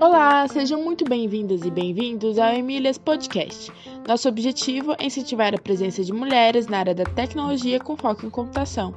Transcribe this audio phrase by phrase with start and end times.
[0.00, 3.70] Olá, sejam muito bem-vindas e bem-vindos ao Emílias Podcast.
[4.08, 8.30] Nosso objetivo é incentivar a presença de mulheres na área da tecnologia com foco em
[8.30, 8.92] computação.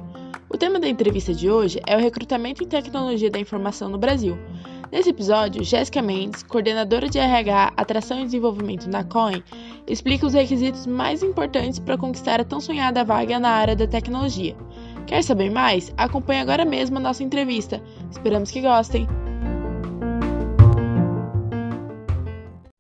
[0.49, 4.35] O tema da entrevista de hoje é o recrutamento em tecnologia da informação no Brasil.
[4.91, 9.43] Nesse episódio, Jéssica Mendes, coordenadora de RH, Atração e Desenvolvimento na COIN,
[9.85, 14.55] explica os requisitos mais importantes para conquistar a tão sonhada vaga na área da tecnologia.
[15.07, 15.93] Quer saber mais?
[15.97, 17.79] Acompanhe agora mesmo a nossa entrevista.
[18.09, 19.07] Esperamos que gostem!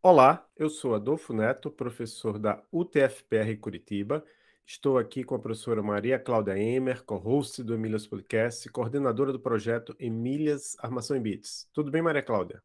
[0.01, 4.23] Olá, eu sou Adolfo Neto, professor da UTFPR Curitiba.
[4.65, 9.95] Estou aqui com a professora Maria Cláudia Emer, co-host do Emílias Podcast, coordenadora do projeto
[9.99, 11.69] Emílias Armação em Bits.
[11.73, 12.61] Tudo bem, Maria Cláudia?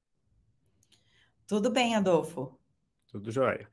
[1.47, 2.59] Tudo bem, Adolfo.
[3.09, 3.69] Tudo jóia.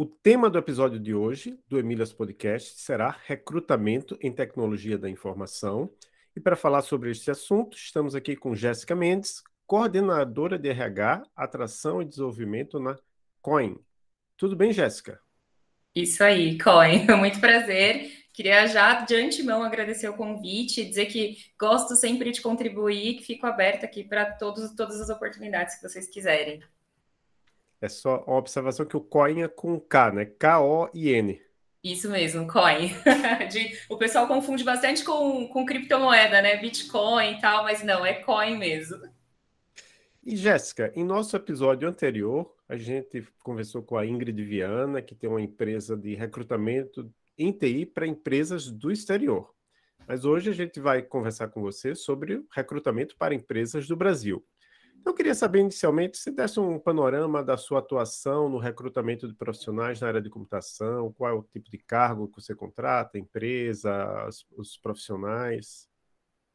[0.00, 5.90] O tema do episódio de hoje do Emílias Podcast será recrutamento em tecnologia da informação.
[6.36, 12.00] E para falar sobre este assunto, estamos aqui com Jéssica Mendes, coordenadora de RH, atração
[12.00, 12.96] e desenvolvimento na
[13.42, 13.76] Coin.
[14.36, 15.18] Tudo bem, Jéssica?
[15.92, 17.04] Isso aí, Coin.
[17.18, 18.08] Muito prazer.
[18.32, 23.48] Queria já de antemão agradecer o convite, dizer que gosto sempre de contribuir, que fico
[23.48, 26.62] aberta aqui para todas as oportunidades que vocês quiserem.
[27.80, 30.24] É só uma observação que o Coin é com K, né?
[30.24, 31.40] K-O-I-N.
[31.82, 32.90] Isso mesmo, coin.
[33.50, 36.56] De, o pessoal confunde bastante com, com criptomoeda, né?
[36.56, 38.98] Bitcoin e tal, mas não, é coin mesmo.
[40.24, 45.30] E Jéssica, em nosso episódio anterior, a gente conversou com a Ingrid Viana, que tem
[45.30, 49.54] uma empresa de recrutamento em TI para empresas do exterior.
[50.06, 54.44] Mas hoje a gente vai conversar com você sobre recrutamento para empresas do Brasil.
[55.04, 60.00] Eu queria saber inicialmente se desse um panorama da sua atuação no recrutamento de profissionais
[60.00, 64.76] na área de computação, qual é o tipo de cargo que você contrata, empresa, os,
[64.76, 65.88] profissionais.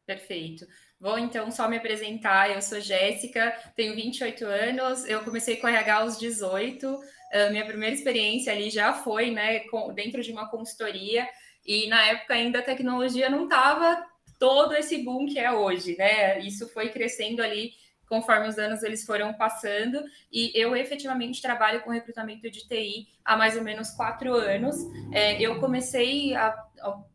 [0.05, 0.65] Perfeito.
[0.99, 2.51] Vou então só me apresentar.
[2.51, 5.05] Eu sou Jéssica, tenho 28 anos.
[5.05, 6.87] Eu comecei com RH aos 18.
[6.93, 9.63] Uh, minha primeira experiência ali já foi, né,
[9.95, 11.27] dentro de uma consultoria.
[11.65, 14.05] E na época ainda a tecnologia não estava
[14.37, 16.39] todo esse boom que é hoje, né?
[16.39, 17.71] Isso foi crescendo ali
[18.07, 23.35] conforme os anos eles foram passando, e eu efetivamente trabalho com recrutamento de TI há
[23.35, 24.75] mais ou menos quatro anos.
[25.11, 26.49] É, eu comecei há,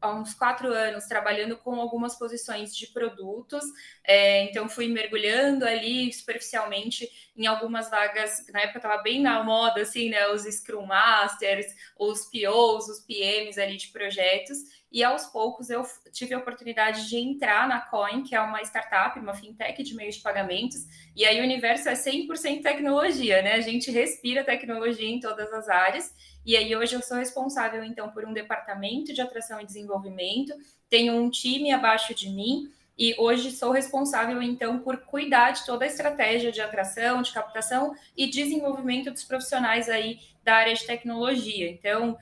[0.00, 3.64] há, uns quatro anos trabalhando com algumas posições de produtos,
[4.04, 9.82] é, então fui mergulhando ali superficialmente em algumas vagas, na época estava bem na moda,
[9.82, 11.66] assim, né, os Scrum Masters,
[11.98, 14.58] os POs, os PMs ali de projetos,
[14.90, 19.18] e aos poucos eu tive a oportunidade de entrar na Coin, que é uma startup,
[19.18, 23.54] uma fintech de meios de pagamentos, e aí o universo é 100% tecnologia, né?
[23.54, 26.14] A gente respira tecnologia em todas as áreas.
[26.48, 30.54] E aí hoje eu sou responsável então por um departamento de atração e desenvolvimento,
[30.88, 35.84] tenho um time abaixo de mim e hoje sou responsável então por cuidar de toda
[35.84, 41.70] a estratégia de atração, de captação e desenvolvimento dos profissionais aí da área de tecnologia.
[41.70, 42.16] Então,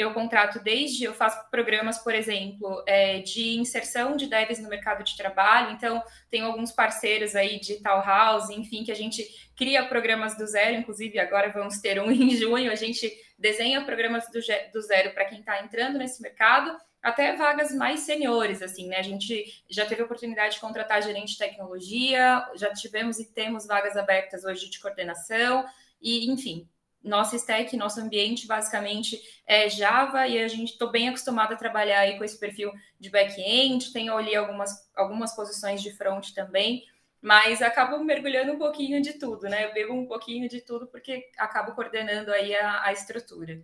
[0.00, 5.04] eu contrato desde, eu faço programas, por exemplo, é, de inserção de devs no mercado
[5.04, 9.22] de trabalho, então tenho alguns parceiros aí de Tal House, enfim, que a gente
[9.54, 14.24] cria programas do zero, inclusive agora vamos ter um em junho, a gente desenha programas
[14.30, 14.40] do,
[14.72, 18.96] do zero para quem está entrando nesse mercado, até vagas mais seniores, assim, né?
[18.96, 23.66] A gente já teve a oportunidade de contratar gerente de tecnologia, já tivemos e temos
[23.66, 25.64] vagas abertas hoje de coordenação,
[26.00, 26.66] e enfim,
[27.02, 32.00] nossa stack, nosso ambiente basicamente é Java e a gente estou bem acostumado a trabalhar
[32.00, 36.84] aí com esse perfil de back-end, tenho ali algumas, algumas posições de front também,
[37.20, 39.66] mas acabo mergulhando um pouquinho de tudo, né?
[39.66, 43.62] Eu bebo um pouquinho de tudo porque acabo coordenando aí a, a estrutura.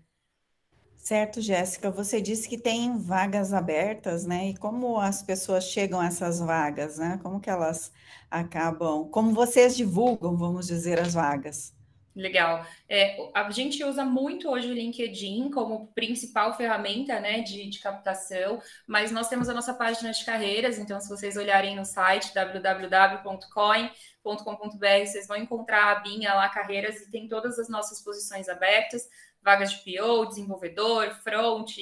[0.96, 4.48] Certo, Jéssica, você disse que tem vagas abertas, né?
[4.48, 7.20] E como as pessoas chegam a essas vagas, né?
[7.22, 7.92] Como que elas
[8.30, 11.75] acabam, como vocês divulgam, vamos dizer, as vagas?
[12.16, 12.66] Legal.
[12.88, 18.58] É, a gente usa muito hoje o LinkedIn como principal ferramenta né, de, de, captação,
[18.86, 23.90] mas nós temos a nossa página de carreiras, então se vocês olharem no site www.coin.com.br,
[25.04, 29.06] vocês vão encontrar a abinha lá, carreiras, e tem todas as nossas posições abertas,
[29.42, 31.76] vagas de PO, desenvolvedor, front,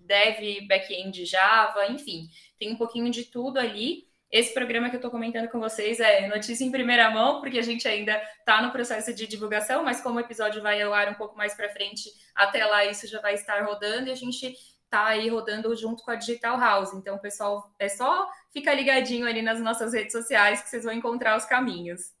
[0.00, 4.06] dev, back-end Java, enfim, tem um pouquinho de tudo ali.
[4.30, 7.62] Esse programa que eu estou comentando com vocês é notícia em primeira mão, porque a
[7.62, 11.14] gente ainda está no processo de divulgação, mas como o episódio vai ao ar um
[11.14, 14.54] pouco mais para frente, até lá isso já vai estar rodando e a gente
[14.84, 16.92] está aí rodando junto com a Digital House.
[16.92, 21.36] Então, pessoal, é só ficar ligadinho ali nas nossas redes sociais que vocês vão encontrar
[21.36, 22.12] os caminhos.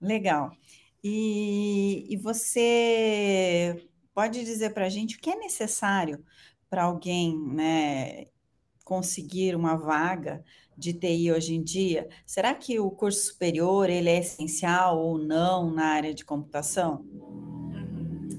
[0.00, 0.50] Legal.
[1.02, 6.24] E, e você pode dizer para a gente o que é necessário
[6.70, 8.26] para alguém né,
[8.84, 10.42] conseguir uma vaga
[10.76, 15.70] de TI hoje em dia, será que o curso superior ele é essencial ou não
[15.70, 17.04] na área de computação?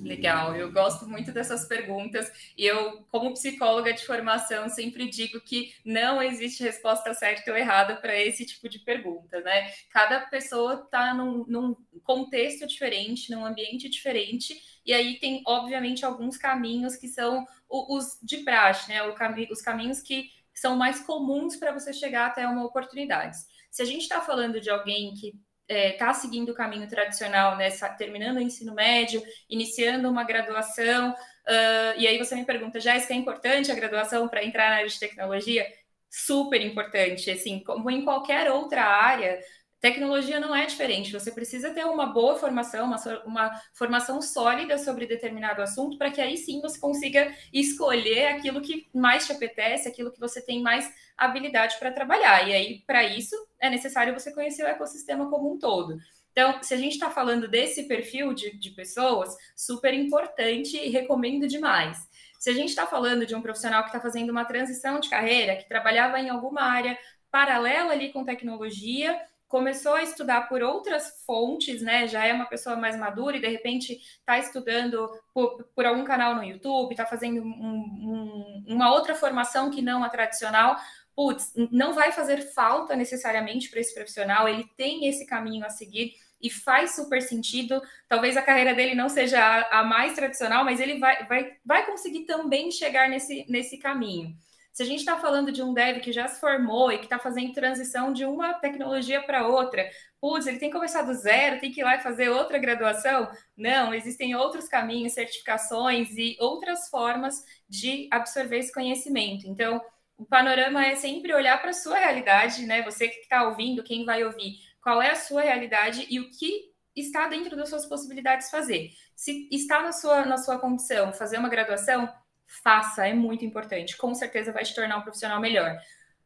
[0.06, 5.74] Legal, eu gosto muito dessas perguntas e eu, como psicóloga de formação, sempre digo que
[5.84, 9.72] não existe resposta certa ou errada para esse tipo de pergunta, né?
[9.90, 14.56] Cada pessoa está num, num contexto diferente, num ambiente diferente,
[14.86, 19.02] e aí tem, obviamente, alguns caminhos que são os de praxe, né?
[19.50, 23.38] Os caminhos que são mais comuns para você chegar até uma oportunidade.
[23.70, 27.58] Se a gente está falando de alguém que está é, tá seguindo o caminho tradicional,
[27.58, 33.14] né, terminando o ensino médio, iniciando uma graduação, uh, e aí você me pergunta, Jéssica,
[33.14, 35.68] é importante a graduação para entrar na área de tecnologia?
[36.10, 39.40] Super importante, assim, como em qualquer outra área,
[39.82, 45.06] Tecnologia não é diferente, você precisa ter uma boa formação, uma, uma formação sólida sobre
[45.06, 50.12] determinado assunto, para que aí sim você consiga escolher aquilo que mais te apetece, aquilo
[50.12, 52.48] que você tem mais habilidade para trabalhar.
[52.48, 55.98] E aí, para isso, é necessário você conhecer o ecossistema como um todo.
[56.32, 61.48] Então, se a gente está falando desse perfil de, de pessoas, super importante e recomendo
[61.48, 61.98] demais.
[62.38, 65.56] Se a gente está falando de um profissional que está fazendo uma transição de carreira,
[65.56, 66.98] que trabalhava em alguma área
[67.32, 69.18] paralela ali com tecnologia,
[69.48, 72.08] começou a estudar por outras fontes, né?
[72.08, 76.36] Já é uma pessoa mais madura e de repente está estudando por, por, algum canal
[76.36, 80.78] no YouTube, está fazendo um, um, uma outra formação que não a tradicional.
[81.16, 86.14] Putz, não vai fazer falta necessariamente para esse profissional, ele tem esse caminho a seguir
[86.42, 87.82] e faz super sentido.
[88.08, 91.86] Talvez a carreira dele não seja a, a mais tradicional, mas ele vai, vai, vai
[91.86, 94.36] conseguir também chegar nesse, nesse caminho.
[94.76, 97.18] Se a gente está falando de um dev que já se formou e que está
[97.18, 99.90] fazendo transição de uma tecnologia para outra,
[100.20, 103.32] putz, ele tem que começar do zero, tem que ir lá e fazer outra graduação?
[103.56, 109.48] Não, existem outros caminhos, certificações e outras formas de absorver esse conhecimento.
[109.48, 109.82] Então,
[110.18, 112.82] o panorama é sempre olhar para a sua realidade, né?
[112.82, 116.76] Você que está ouvindo, quem vai ouvir, qual é a sua realidade e o que
[116.94, 118.90] está dentro das suas possibilidades fazer.
[119.16, 122.14] Se está na sua, na sua condição fazer uma graduação,
[122.48, 123.98] faça, é muito importante.
[123.98, 125.78] Com certeza vai te tornar um profissional melhor.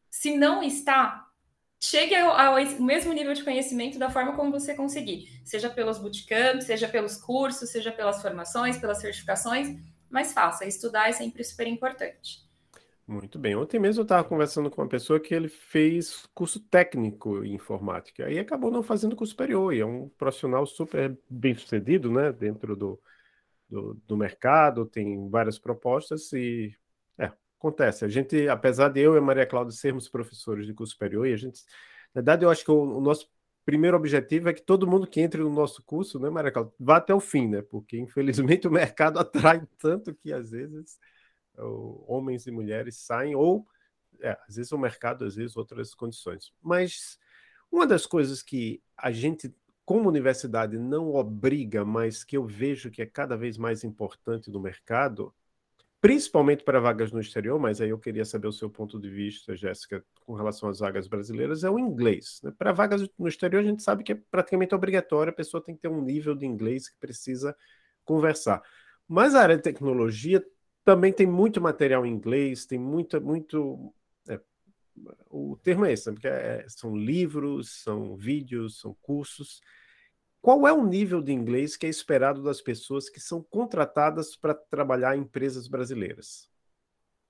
[0.09, 1.27] Se não está,
[1.79, 6.65] chegue ao, ao, mesmo nível de conhecimento da forma como você conseguir, seja pelos bootcamps,
[6.65, 9.69] seja pelos cursos, seja pelas formações, pelas certificações,
[10.09, 10.65] mas faça.
[10.65, 12.47] Estudar é sempre super importante.
[13.07, 13.55] Muito bem.
[13.55, 18.25] Ontem mesmo eu estava conversando com uma pessoa que ele fez curso técnico em informática,
[18.25, 22.75] aí acabou não fazendo curso superior, e é um profissional super bem sucedido, né, dentro
[22.75, 22.99] do,
[23.69, 26.75] do, do mercado, tem várias propostas e
[27.17, 28.03] é, acontece.
[28.03, 31.33] A gente, apesar de eu e a Maria Cláudia sermos professores de curso superior, e
[31.33, 31.63] a gente,
[32.13, 33.29] na verdade, eu acho que o, o nosso
[33.65, 36.97] primeiro objetivo é que todo mundo que entre no nosso curso, né, Maria Cláudia, vá
[36.97, 37.61] até o fim, né?
[37.61, 40.97] Porque infelizmente o mercado atrai tanto que às vezes
[42.07, 43.67] homens e mulheres saem ou
[44.21, 46.53] é, às vezes o mercado, às vezes outras condições.
[46.61, 47.19] Mas
[47.71, 49.53] uma das coisas que a gente
[49.89, 54.59] como universidade não obriga, mas que eu vejo que é cada vez mais importante no
[54.59, 55.33] mercado,
[55.99, 59.55] principalmente para vagas no exterior, mas aí eu queria saber o seu ponto de vista,
[59.55, 62.39] Jéssica, com relação às vagas brasileiras, é o inglês.
[62.43, 62.53] Né?
[62.55, 65.81] Para vagas no exterior, a gente sabe que é praticamente obrigatório, a pessoa tem que
[65.81, 67.57] ter um nível de inglês que precisa
[68.05, 68.61] conversar.
[69.07, 70.45] Mas a área de tecnologia
[70.85, 73.91] também tem muito material em inglês, tem muita, muito.
[74.27, 74.39] É,
[75.31, 76.13] o termo é esse, né?
[76.13, 79.63] porque é, são livros, são vídeos, são cursos.
[80.41, 84.53] Qual é o nível de inglês que é esperado das pessoas que são contratadas para
[84.53, 86.49] trabalhar em empresas brasileiras?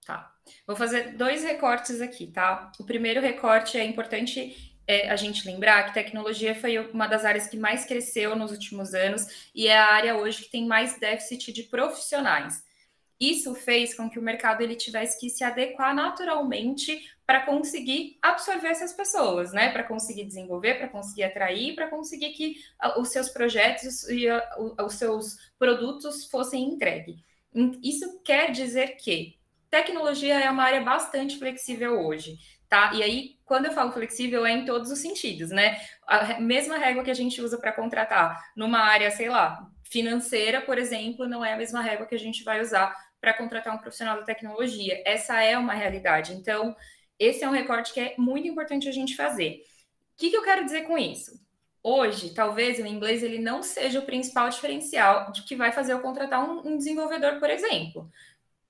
[0.06, 0.34] Tá.
[0.66, 2.72] Vou fazer dois recortes aqui, tá?
[2.80, 7.48] O primeiro recorte é importante é, a gente lembrar que tecnologia foi uma das áreas
[7.48, 11.54] que mais cresceu nos últimos anos e é a área hoje que tem mais déficit
[11.54, 12.64] de profissionais.
[13.20, 18.70] Isso fez com que o mercado ele tivesse que se adequar naturalmente para conseguir absorver
[18.70, 19.70] essas pessoas, né?
[19.70, 22.56] Para conseguir desenvolver, para conseguir atrair, para conseguir que
[22.98, 24.26] os seus projetos e
[24.84, 27.18] os seus produtos fossem entregues.
[27.84, 29.38] Isso quer dizer que
[29.70, 32.96] tecnologia é uma área bastante flexível hoje, tá?
[32.96, 35.80] E aí, quando eu falo flexível, é em todos os sentidos, né?
[36.08, 40.80] A mesma régua que a gente usa para contratar numa área, sei lá, financeira, por
[40.80, 44.18] exemplo, não é a mesma régua que a gente vai usar para contratar um profissional
[44.18, 45.00] da tecnologia.
[45.06, 46.34] Essa é uma realidade.
[46.34, 46.76] Então,
[47.20, 49.62] esse é um recorte que é muito importante a gente fazer.
[50.14, 51.40] O que, que eu quero dizer com isso?
[51.84, 56.02] Hoje, talvez o inglês ele não seja o principal diferencial de que vai fazer eu
[56.02, 58.10] contratar um, um desenvolvedor, por exemplo.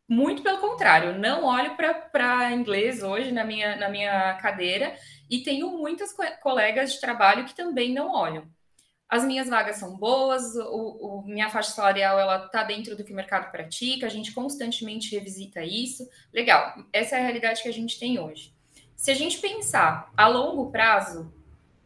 [0.07, 4.95] Muito pelo contrário, não olho para inglês hoje na minha, na minha cadeira
[5.29, 8.47] e tenho muitas colegas de trabalho que também não olham
[9.09, 13.11] as minhas vagas são boas, o, o minha faixa salarial ela está dentro do que
[13.11, 16.07] o mercado pratica, a gente constantemente revisita isso.
[16.31, 18.53] Legal, essa é a realidade que a gente tem hoje.
[18.95, 21.33] Se a gente pensar a longo prazo,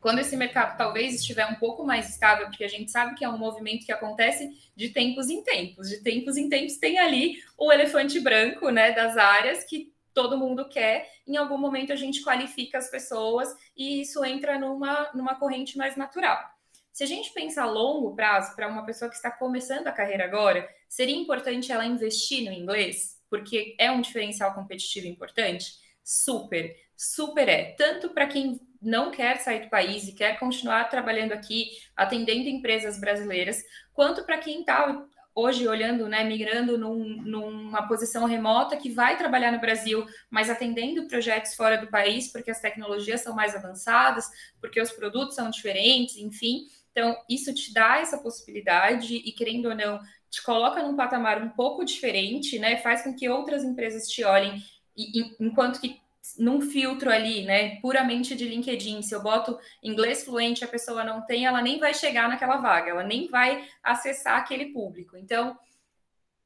[0.02, 3.30] quando esse mercado talvez estiver um pouco mais estável, porque a gente sabe que é
[3.30, 7.72] um movimento que acontece de tempos em tempos, de tempos em tempos tem ali o
[7.72, 12.78] elefante branco, né, das áreas que todo mundo quer, em algum momento a gente qualifica
[12.78, 16.53] as pessoas e isso entra numa, numa corrente mais natural.
[16.94, 20.26] Se a gente pensar a longo prazo, para uma pessoa que está começando a carreira
[20.26, 25.74] agora, seria importante ela investir no inglês, porque é um diferencial competitivo importante?
[26.04, 27.74] Super, super é.
[27.76, 33.00] Tanto para quem não quer sair do país e quer continuar trabalhando aqui, atendendo empresas
[33.00, 35.04] brasileiras, quanto para quem está
[35.36, 41.08] hoje olhando, né, migrando num, numa posição remota que vai trabalhar no Brasil, mas atendendo
[41.08, 44.30] projetos fora do país, porque as tecnologias são mais avançadas,
[44.62, 46.68] porque os produtos são diferentes, enfim.
[46.94, 51.50] Então, isso te dá essa possibilidade e, querendo ou não, te coloca num patamar um
[51.50, 52.78] pouco diferente, né?
[52.78, 54.64] Faz com que outras empresas te olhem,
[54.96, 56.02] e, enquanto que
[56.38, 61.22] num filtro ali, né, puramente de LinkedIn, se eu boto inglês fluente, a pessoa não
[61.26, 65.18] tem, ela nem vai chegar naquela vaga, ela nem vai acessar aquele público.
[65.18, 65.58] Então,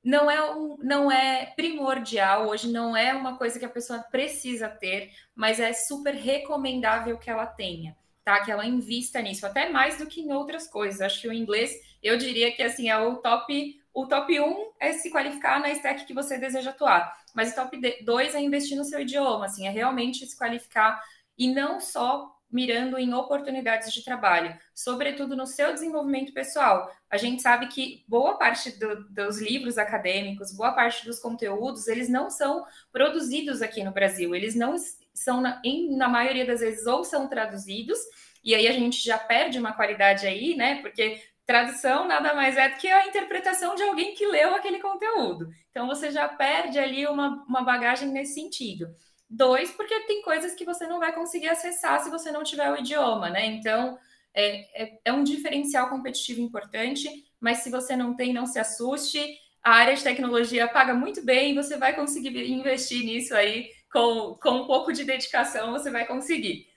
[0.04, 4.68] não é, um, não é primordial, hoje não é uma coisa que a pessoa precisa
[4.70, 7.96] ter, mas é super recomendável que ela tenha,
[8.28, 8.44] tá?
[8.44, 11.00] Que ela invista nisso, até mais do que em outras coisas.
[11.00, 11.72] Acho que o inglês,
[12.04, 16.06] eu diria que assim, é o top o top 1 é se qualificar na stack
[16.06, 19.72] que você deseja atuar, mas o top 2 é investir no seu idioma, assim, é
[19.72, 21.02] realmente se qualificar
[21.36, 26.92] e não só mirando em oportunidades de trabalho, sobretudo no seu desenvolvimento pessoal.
[27.10, 32.08] A gente sabe que boa parte do, dos livros acadêmicos, boa parte dos conteúdos, eles
[32.08, 34.76] não são produzidos aqui no Brasil, eles não
[35.18, 38.00] são, na, em, na maioria das vezes, ou são traduzidos,
[38.44, 40.82] e aí a gente já perde uma qualidade aí, né?
[40.82, 45.48] Porque Tradução nada mais é do que a interpretação de alguém que leu aquele conteúdo.
[45.72, 48.90] Então você já perde ali uma, uma bagagem nesse sentido.
[49.30, 52.76] Dois, porque tem coisas que você não vai conseguir acessar se você não tiver o
[52.76, 53.46] idioma, né?
[53.46, 53.98] Então
[54.34, 57.10] é, é, é um diferencial competitivo importante,
[57.40, 59.26] mas se você não tem, não se assuste.
[59.64, 64.52] A área de tecnologia paga muito bem, você vai conseguir investir nisso aí com, com
[64.52, 66.68] um pouco de dedicação, você vai conseguir.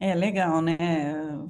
[0.00, 0.76] É legal, né?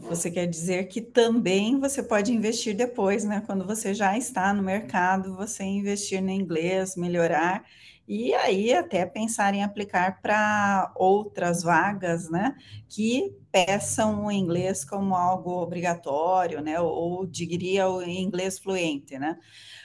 [0.03, 3.43] Você quer dizer que também você pode investir depois, né?
[3.47, 7.65] Quando você já está no mercado, você investir no inglês, melhorar,
[8.07, 12.55] e aí até pensar em aplicar para outras vagas, né?
[12.89, 16.79] Que peçam o inglês como algo obrigatório, né?
[16.81, 19.39] Ou diria o inglês fluente, né?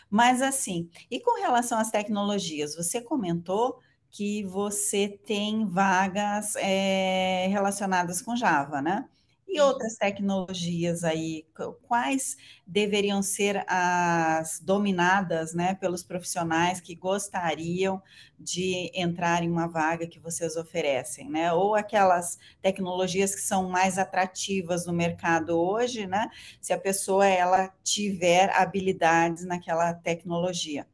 [0.09, 3.79] Mas assim, e com relação às tecnologias, você comentou
[4.09, 9.07] que você tem vagas é, relacionadas com Java, né?
[9.51, 11.43] E outras tecnologias aí,
[11.81, 12.37] quais
[12.67, 17.99] deveriam ser as dominadas né, pelos profissionais que gostariam
[18.39, 21.51] de entrar em uma vaga que vocês oferecem, né?
[21.51, 26.29] Ou aquelas tecnologias que são mais atrativas no mercado hoje, né?
[26.61, 30.85] Se a pessoa ela tiver habilidades naquela tecnologia.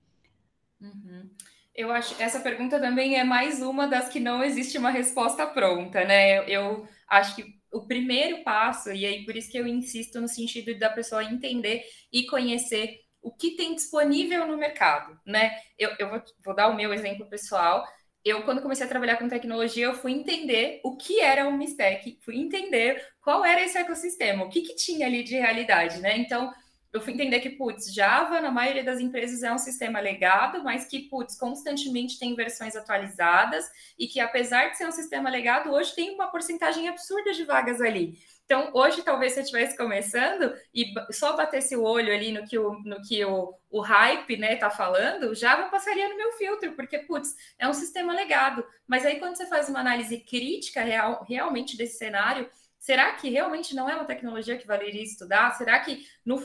[0.79, 1.34] Uhum.
[1.75, 6.05] Eu acho essa pergunta também é mais uma das que não existe uma resposta pronta,
[6.05, 6.49] né?
[6.49, 10.77] Eu, acho que o primeiro passo, e aí por isso que eu insisto no sentido
[10.79, 15.51] da pessoa entender e conhecer o que tem disponível no mercado, né?
[15.77, 17.85] Eu, eu vou, vou dar o meu exemplo pessoal.
[18.23, 22.19] Eu, quando comecei a trabalhar com tecnologia, eu fui entender o que era uma stack,
[22.23, 26.17] fui entender qual era esse ecossistema, o que, que tinha ali de realidade, né?
[26.17, 26.51] Então,
[26.95, 30.85] eu fui entender que, putz, Java, na maioria das empresas, é um sistema legado, mas
[30.85, 35.93] que, putz, constantemente tem versões atualizadas e que, apesar de ser um sistema legado, hoje
[35.93, 38.17] tem uma porcentagem absurda de vagas ali.
[38.45, 42.57] Então, hoje, talvez se eu estivesse começando e só batesse o olho ali no que
[42.57, 46.99] o, no que o, o hype né, tá falando, Java passaria no meu filtro, porque,
[46.99, 48.65] putz, é um sistema legado.
[48.87, 52.49] Mas aí, quando você faz uma análise crítica real, realmente desse cenário,
[52.85, 55.49] Será que realmente não é uma tecnologia que valeria estudar?
[55.55, 56.39] Será que no,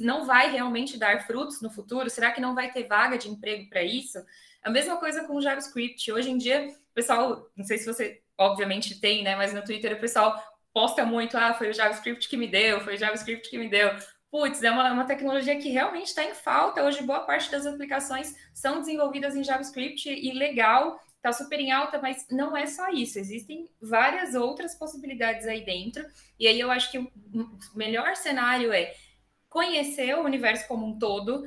[0.00, 2.10] não vai realmente dar frutos no futuro?
[2.10, 4.18] Será que não vai ter vaga de emprego para isso?
[4.60, 6.10] A mesma coisa com o JavaScript.
[6.10, 9.36] Hoje em dia, o pessoal, não sei se você obviamente tem, né?
[9.36, 10.36] Mas no Twitter o pessoal
[10.72, 13.92] posta muito: ah, foi o JavaScript que me deu, foi o JavaScript que me deu.
[14.32, 16.82] Putz, é uma, uma tecnologia que realmente está em falta.
[16.82, 21.98] Hoje, boa parte das aplicações são desenvolvidas em JavaScript e legal está super em alta,
[21.98, 26.04] mas não é só isso, existem várias outras possibilidades aí dentro,
[26.38, 27.10] e aí eu acho que o
[27.74, 28.94] melhor cenário é
[29.48, 31.44] conhecer o universo como um todo,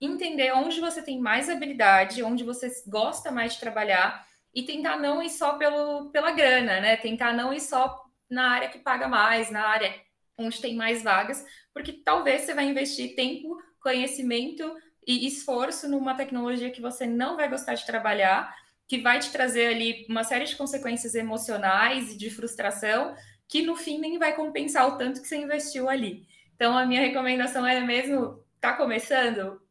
[0.00, 5.22] entender onde você tem mais habilidade, onde você gosta mais de trabalhar, e tentar não
[5.22, 6.96] ir só pelo, pela grana, né?
[6.96, 9.94] Tentar não ir só na área que paga mais, na área
[10.36, 14.74] onde tem mais vagas, porque talvez você vai investir tempo, conhecimento
[15.06, 18.54] e esforço numa tecnologia que você não vai gostar de trabalhar
[18.90, 23.14] que vai te trazer ali uma série de consequências emocionais e de frustração,
[23.46, 26.26] que no fim nem vai compensar o tanto que você investiu ali.
[26.56, 29.62] Então, a minha recomendação é mesmo, tá começando,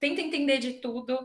[0.00, 1.24] tenta entender de tudo,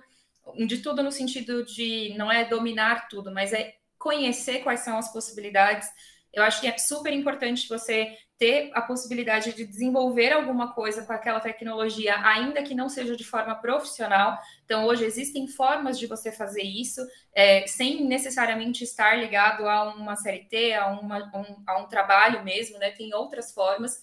[0.68, 5.12] de tudo no sentido de não é dominar tudo, mas é conhecer quais são as
[5.12, 5.90] possibilidades.
[6.32, 11.12] Eu acho que é super importante você ter a possibilidade de desenvolver alguma coisa com
[11.12, 14.40] aquela tecnologia, ainda que não seja de forma profissional.
[14.64, 17.06] Então, hoje existem formas de você fazer isso,
[17.36, 22.80] é, sem necessariamente estar ligado a uma CLT, a, uma, um, a um trabalho mesmo,
[22.80, 22.92] né?
[22.92, 23.98] Tem outras formas.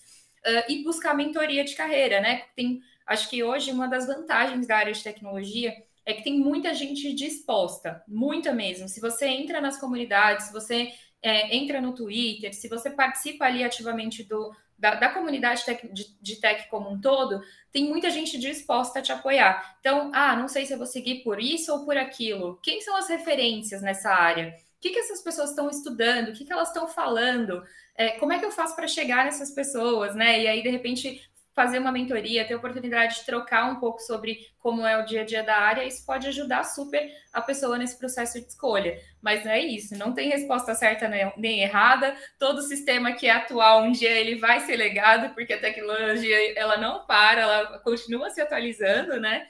[0.47, 2.45] Uh, e buscar mentoria de carreira, né?
[2.55, 5.75] Tem, acho que hoje uma das vantagens da área de tecnologia
[6.05, 8.89] é que tem muita gente disposta, muita mesmo.
[8.89, 13.65] Se você entra nas comunidades, se você é, entra no Twitter, se você participa ali
[13.65, 17.41] ativamente do, da, da comunidade tech, de, de, tech como um todo,
[17.73, 19.77] tem muita gente disposta a te apoiar.
[19.81, 22.59] Então, ah, não sei se eu vou seguir por isso ou por aquilo.
[22.63, 24.55] Quem são as referências nessa área?
[24.77, 26.29] O que, que essas pessoas estão estudando?
[26.29, 27.63] O que, que elas estão falando?
[27.97, 30.43] É, como é que eu faço para chegar nessas pessoas, né?
[30.43, 31.23] E aí, de repente,
[31.57, 35.23] fazer uma mentoria, ter a oportunidade de trocar um pouco sobre como é o dia
[35.23, 39.01] a dia da área, isso pode ajudar super a pessoa nesse processo de escolha.
[39.23, 41.09] Mas não é isso, não tem resposta certa
[41.39, 42.15] nem errada.
[42.39, 46.77] Todo sistema que é atual, um dia ele vai ser legado, porque a tecnologia ela
[46.77, 49.49] não para, ela continua se atualizando, né?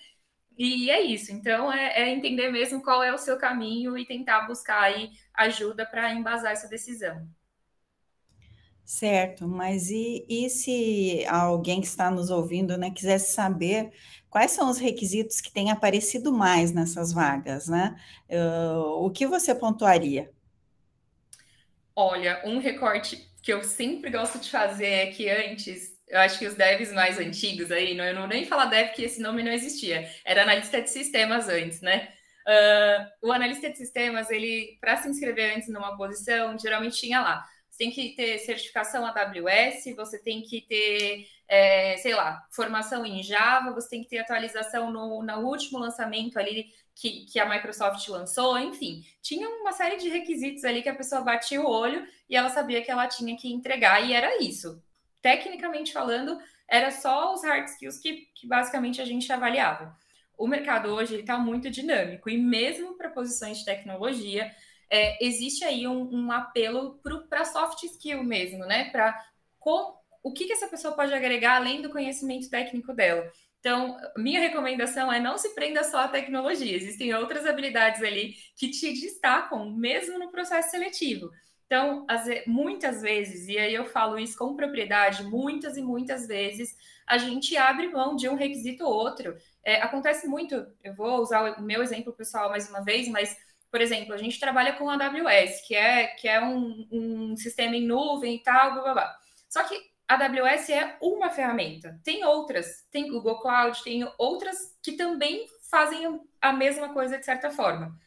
[0.56, 1.32] E é isso.
[1.32, 5.84] Então, é, é entender mesmo qual é o seu caminho e tentar buscar aí ajuda
[5.84, 7.28] para embasar essa decisão.
[8.87, 13.93] Certo, mas e, e se alguém que está nos ouvindo, né, quisesse saber
[14.31, 17.97] quais são os requisitos que têm aparecido mais nessas vagas, né?
[18.31, 20.31] Uh, o que você pontuaria?
[21.97, 26.47] Olha, um recorte que eu sempre gosto de fazer é que antes, eu acho que
[26.47, 29.50] os devs mais antigos aí, não, eu não nem falar dev que esse nome não
[29.50, 32.12] existia, era analista de sistemas antes, né?
[32.47, 37.45] Uh, o analista de sistemas, ele, para se inscrever antes numa posição, geralmente tinha lá
[37.76, 43.22] você tem que ter certificação AWS, você tem que ter, é, sei lá, formação em
[43.22, 48.09] Java, você tem que ter atualização no, no último lançamento ali que, que a Microsoft
[48.09, 52.35] lançou, enfim, tinha uma série de requisitos ali que a pessoa batia o olho e
[52.35, 54.83] ela sabia que ela tinha que entregar, e era isso.
[55.20, 59.94] Tecnicamente falando, era só os hard skills que, que basicamente a gente avaliava.
[60.38, 64.50] O mercado hoje está muito dinâmico, e mesmo para posições de tecnologia,
[64.90, 68.90] é, existe aí um, um apelo para soft skill mesmo, né?
[68.90, 69.18] Para
[70.22, 73.31] o que, que essa pessoa pode agregar além do conhecimento técnico dela.
[73.59, 78.70] Então, minha recomendação é não se prenda só à tecnologia, existem outras habilidades ali que
[78.70, 81.31] te destacam, mesmo no processo seletivo.
[81.66, 82.07] Então,
[82.46, 87.57] muitas vezes, e aí eu falo isso com propriedade, muitas e muitas vezes, a gente
[87.57, 89.37] abre mão de um requisito ou outro.
[89.64, 93.37] É, acontece muito, eu vou usar o meu exemplo pessoal mais uma vez, mas
[93.70, 97.87] por exemplo, a gente trabalha com AWS, que é, que é um, um sistema em
[97.87, 99.16] nuvem e tal, blá, blá, blá.
[99.48, 102.00] Só que AWS é uma ferramenta.
[102.05, 107.50] Tem outras, tem Google Cloud, tem outras que também fazem a mesma coisa de certa
[107.50, 107.98] forma.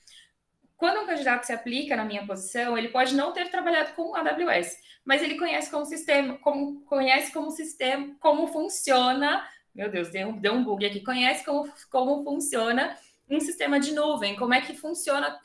[0.77, 4.77] Quando um candidato se aplica na minha posição, ele pode não ter trabalhado com AWS,
[5.03, 9.45] mas ele conhece como sistema, como conhece como sistema, como funciona.
[9.75, 11.01] Meu Deus, deu, deu um bug aqui.
[11.01, 12.97] Conhece como, como funciona
[13.29, 15.39] um sistema de nuvem, como é que funciona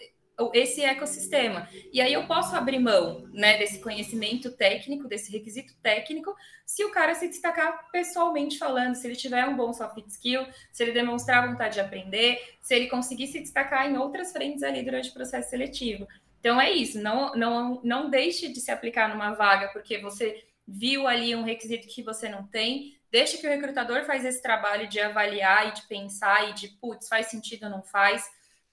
[0.52, 1.68] esse ecossistema.
[1.92, 6.34] E aí eu posso abrir mão né, desse conhecimento técnico, desse requisito técnico,
[6.66, 10.82] se o cara se destacar pessoalmente falando, se ele tiver um bom soft skill, se
[10.82, 15.10] ele demonstrar vontade de aprender, se ele conseguir se destacar em outras frentes ali durante
[15.10, 16.08] o processo seletivo.
[16.40, 21.06] Então é isso, não, não, não deixe de se aplicar numa vaga porque você viu
[21.06, 24.98] ali um requisito que você não tem, Deixa que o recrutador faz esse trabalho de
[24.98, 28.28] avaliar e de pensar e de, putz, faz sentido ou não faz.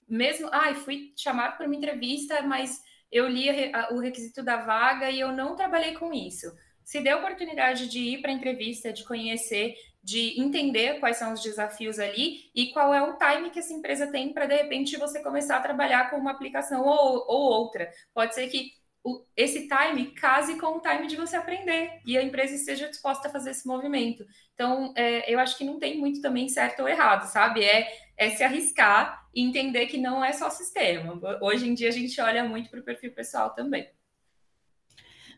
[0.08, 3.46] Mesmo, ai, ah, fui chamado para uma entrevista, mas eu li
[3.92, 6.52] o requisito da vaga e eu não trabalhei com isso.
[6.82, 11.32] Se dê a oportunidade de ir para a entrevista, de conhecer, de entender quais são
[11.32, 14.96] os desafios ali e qual é o time que essa empresa tem para, de repente,
[14.96, 17.88] você começar a trabalhar com uma aplicação ou, ou outra.
[18.12, 18.72] Pode ser que
[19.04, 23.28] o, esse time case com o time de você aprender e a empresa esteja disposta
[23.28, 24.24] a fazer esse movimento.
[24.54, 27.64] Então, é, eu acho que não tem muito também certo ou errado, sabe?
[27.64, 31.18] É, é se arriscar e entender que não é só sistema.
[31.40, 33.88] Hoje em dia a gente olha muito para o perfil pessoal também.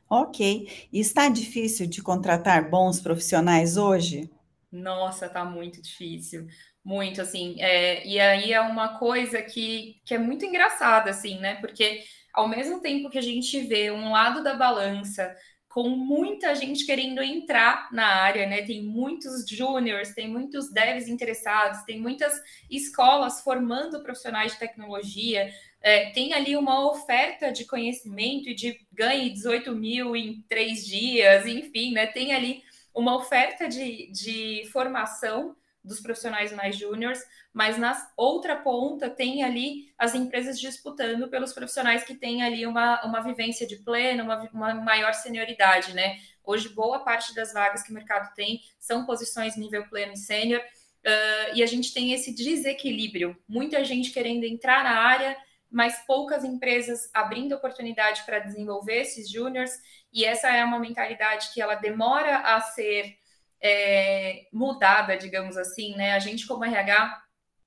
[0.08, 0.88] Ok.
[0.92, 4.30] E está difícil de contratar bons profissionais hoje?
[4.70, 6.46] Nossa, tá muito difícil.
[6.84, 7.56] Muito, assim.
[7.60, 11.54] É, e aí é uma coisa que, que é muito engraçada, assim, né?
[11.54, 12.02] Porque
[12.34, 15.34] ao mesmo tempo que a gente vê um lado da balança
[15.68, 18.62] com muita gente querendo entrar na área, né?
[18.62, 22.32] Tem muitos juniors, tem muitos devs interessados, tem muitas
[22.70, 25.50] escolas formando profissionais de tecnologia.
[25.82, 31.46] é, tem ali uma oferta de conhecimento e de ganhe 18 mil em três dias,
[31.46, 32.06] enfim, né?
[32.06, 32.62] Tem ali
[32.94, 39.92] uma oferta de, de formação dos profissionais mais júniores, mas na outra ponta tem ali
[39.98, 44.74] as empresas disputando pelos profissionais que têm ali uma, uma vivência de pleno, uma, uma
[44.74, 46.18] maior senioridade, né?
[46.42, 50.60] Hoje, boa parte das vagas que o mercado tem são posições nível pleno e sênior,
[50.60, 53.36] uh, e a gente tem esse desequilíbrio.
[53.46, 55.36] Muita gente querendo entrar na área,
[55.70, 59.80] mas poucas empresas abrindo oportunidade para desenvolver esses júniores,
[60.12, 63.16] e essa é uma mentalidade que ela demora a ser
[63.62, 66.12] é, mudada, digamos assim, né?
[66.12, 67.22] A gente, como RH,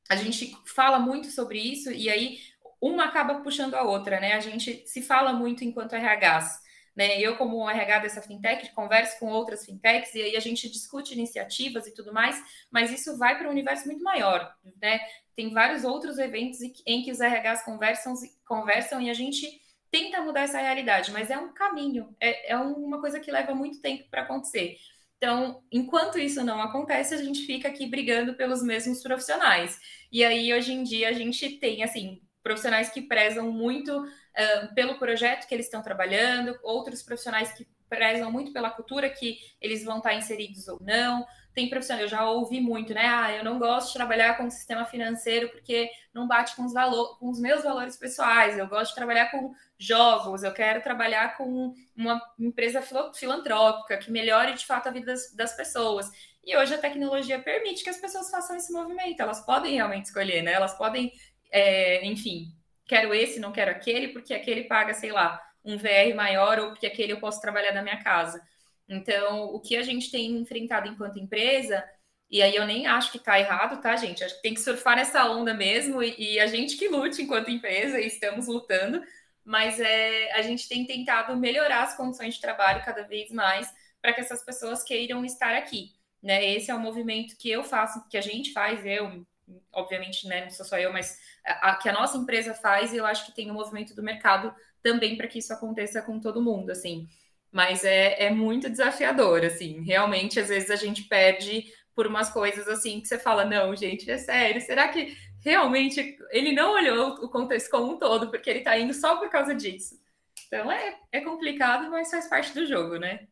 [0.09, 2.39] a gente fala muito sobre isso, e aí
[2.81, 4.33] uma acaba puxando a outra, né?
[4.33, 6.67] A gente se fala muito enquanto RHs.
[6.95, 7.19] Né?
[7.19, 11.85] Eu, como RH dessa fintech, converso com outras fintechs e aí a gente discute iniciativas
[11.85, 14.51] e tudo mais, mas isso vai para um universo muito maior.
[14.81, 14.99] Né?
[15.35, 18.15] Tem vários outros eventos em que os RHs conversam,
[18.47, 22.99] conversam e a gente tenta mudar essa realidade, mas é um caminho, é, é uma
[22.99, 24.77] coisa que leva muito tempo para acontecer.
[25.17, 29.79] Então, enquanto isso não acontece, a gente fica aqui brigando pelos mesmos profissionais.
[30.11, 34.99] E aí, hoje em dia, a gente tem, assim, profissionais que prezam muito uh, pelo
[34.99, 39.97] projeto que eles estão trabalhando, outros profissionais que prezam muito pela cultura que eles vão
[39.97, 41.25] estar inseridos ou não.
[41.57, 43.07] Tem profissional, eu já ouvi muito, né?
[43.07, 46.71] Ah, eu não gosto de trabalhar com o sistema financeiro porque não bate com os,
[46.71, 48.59] valor, com os meus valores pessoais.
[48.59, 52.79] Eu gosto de trabalhar com jogos, eu quero trabalhar com uma empresa
[53.15, 56.11] filantrópica que melhore de fato a vida das, das pessoas.
[56.45, 60.43] E hoje a tecnologia permite que as pessoas façam esse movimento, elas podem realmente escolher,
[60.43, 60.51] né?
[60.51, 61.11] Elas podem,
[61.51, 62.53] é, enfim,
[62.85, 66.85] quero esse, não quero aquele, porque aquele paga, sei lá, um VR maior ou porque
[66.85, 68.45] aquele eu posso trabalhar da minha casa.
[68.87, 71.83] Então, o que a gente tem enfrentado enquanto empresa,
[72.29, 74.23] e aí eu nem acho que está errado, tá, gente?
[74.23, 77.51] Acho que tem que surfar nessa onda mesmo e, e, a gente que lute enquanto
[77.51, 79.01] empresa, e estamos lutando,
[79.43, 84.13] mas é, a gente tem tentado melhorar as condições de trabalho cada vez mais para
[84.13, 85.93] que essas pessoas queiram estar aqui.
[86.21, 86.53] Né?
[86.53, 89.25] Esse é o movimento que eu faço, que a gente faz, eu,
[89.71, 92.97] obviamente, né, não sou só eu, mas a, a, que a nossa empresa faz, e
[92.97, 96.41] eu acho que tem um movimento do mercado também para que isso aconteça com todo
[96.41, 97.07] mundo, assim.
[97.51, 99.81] Mas é, é muito desafiador, assim.
[99.81, 104.09] Realmente, às vezes a gente perde por umas coisas assim que você fala, não, gente,
[104.09, 108.59] é sério, será que realmente ele não olhou o contexto como um todo, porque ele
[108.59, 109.99] está indo só por causa disso?
[110.45, 113.27] Então é, é complicado, mas faz parte do jogo, né?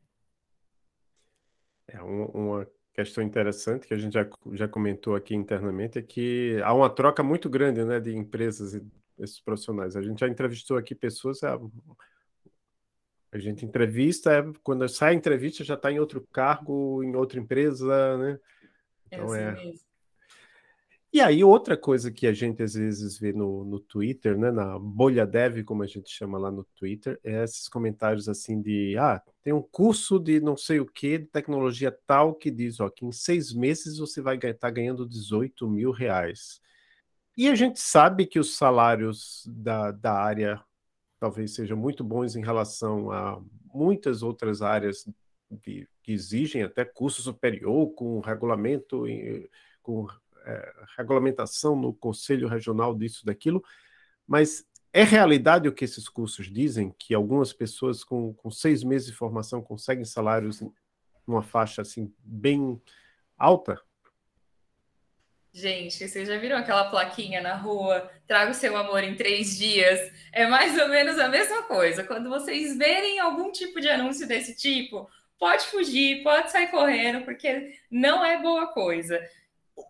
[1.88, 6.74] É uma questão interessante que a gente já, já comentou aqui internamente é que há
[6.74, 8.82] uma troca muito grande né, de empresas e
[9.20, 9.96] esses profissionais.
[9.96, 11.40] A gente já entrevistou aqui pessoas,
[13.36, 17.40] a gente entrevista, é, quando sai a entrevista já está em outro cargo, em outra
[17.40, 18.40] empresa, né?
[19.12, 19.86] Então, é, assim é...
[21.16, 24.78] E aí, outra coisa que a gente às vezes vê no, no Twitter, né, na
[24.78, 29.22] bolha dev, como a gente chama lá no Twitter, é esses comentários assim de, ah,
[29.42, 33.06] tem um curso de não sei o que, de tecnologia tal, que diz, ó, que
[33.06, 36.60] em seis meses você vai estar tá ganhando 18 mil reais.
[37.38, 40.62] E a gente sabe que os salários da, da área
[41.20, 43.42] talvez sejam muito bons em relação a
[43.74, 45.08] muitas outras áreas
[45.50, 49.04] de, que exigem até curso superior, com regulamento,
[49.82, 50.08] com
[50.46, 53.64] é, regulamentação no Conselho Regional disso, daquilo,
[54.28, 59.08] mas é realidade o que esses cursos dizem, que algumas pessoas com, com seis meses
[59.08, 60.64] de formação conseguem salários
[61.28, 62.82] numa faixa assim bem
[63.38, 63.82] alta?
[65.58, 68.12] Gente, vocês já viram aquela plaquinha na rua?
[68.28, 70.12] Traga o seu amor em três dias.
[70.34, 72.04] É mais ou menos a mesma coisa.
[72.04, 77.74] Quando vocês verem algum tipo de anúncio desse tipo, pode fugir, pode sair correndo, porque
[77.90, 79.18] não é boa coisa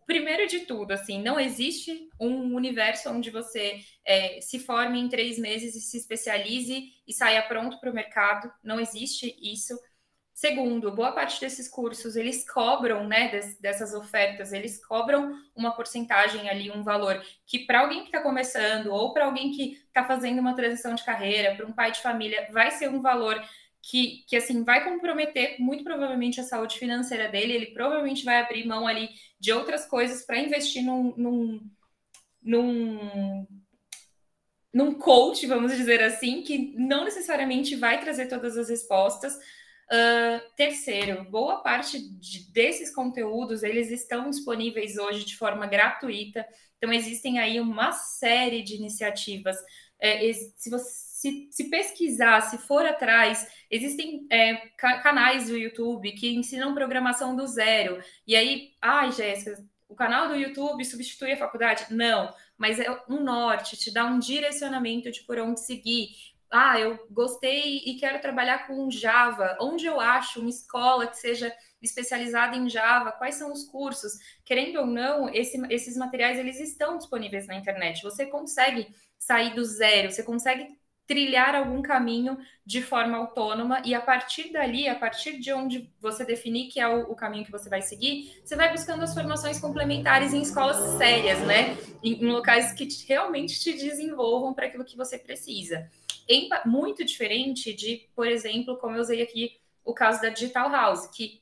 [0.06, 5.38] primeiro de tudo, assim, não existe um universo onde você é, se forme em três
[5.38, 8.52] meses e se especialize e saia pronto para o mercado.
[8.64, 9.78] Não existe isso.
[10.36, 16.50] Segundo, boa parte desses cursos eles cobram, né, des, dessas ofertas, eles cobram uma porcentagem
[16.50, 20.40] ali, um valor que para alguém que está começando ou para alguém que está fazendo
[20.40, 23.42] uma transição de carreira, para um pai de família, vai ser um valor
[23.82, 27.54] que, que assim vai comprometer muito provavelmente a saúde financeira dele.
[27.54, 31.62] Ele provavelmente vai abrir mão ali de outras coisas para investir num, num,
[32.44, 33.48] num,
[34.74, 39.40] num coach, vamos dizer assim, que não necessariamente vai trazer todas as respostas.
[39.86, 46.46] Uh, terceiro, boa parte de, desses conteúdos eles estão disponíveis hoje de forma gratuita.
[46.78, 49.56] Então existem aí uma série de iniciativas.
[50.00, 56.12] É, se você se, se pesquisar, se for atrás, existem é, ca canais do YouTube
[56.12, 58.00] que ensinam programação do zero.
[58.28, 61.86] E aí, ai, Jéssica, o canal do YouTube substitui a faculdade?
[61.90, 66.10] Não, mas é um norte, te dá um direcionamento de por onde seguir.
[66.58, 69.58] Ah, eu gostei e quero trabalhar com Java.
[69.60, 73.12] Onde eu acho uma escola que seja especializada em Java?
[73.12, 74.14] Quais são os cursos?
[74.46, 78.02] Querendo ou não, esse, esses materiais eles estão disponíveis na internet.
[78.04, 78.88] Você consegue
[79.20, 84.88] sair do zero, você consegue trilhar algum caminho de forma autônoma e a partir dali,
[84.88, 88.42] a partir de onde você definir que é o, o caminho que você vai seguir,
[88.46, 91.78] você vai buscando as formações complementares em escolas sérias, né?
[92.02, 95.92] Em, em locais que te, realmente te desenvolvam para aquilo que você precisa.
[96.28, 101.08] Em, muito diferente de, por exemplo, como eu usei aqui o caso da Digital House,
[101.08, 101.42] que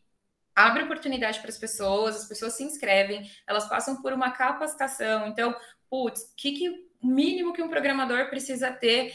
[0.55, 5.27] abre oportunidade para as pessoas, as pessoas se inscrevem, elas passam por uma capacitação.
[5.27, 5.55] Então,
[5.89, 9.13] putz, o que, que mínimo que um programador precisa ter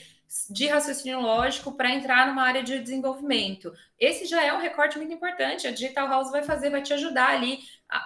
[0.50, 3.72] de raciocínio lógico para entrar numa área de desenvolvimento.
[3.98, 5.66] Esse já é um recorte muito importante.
[5.66, 7.60] A Digital House vai fazer, vai te ajudar ali.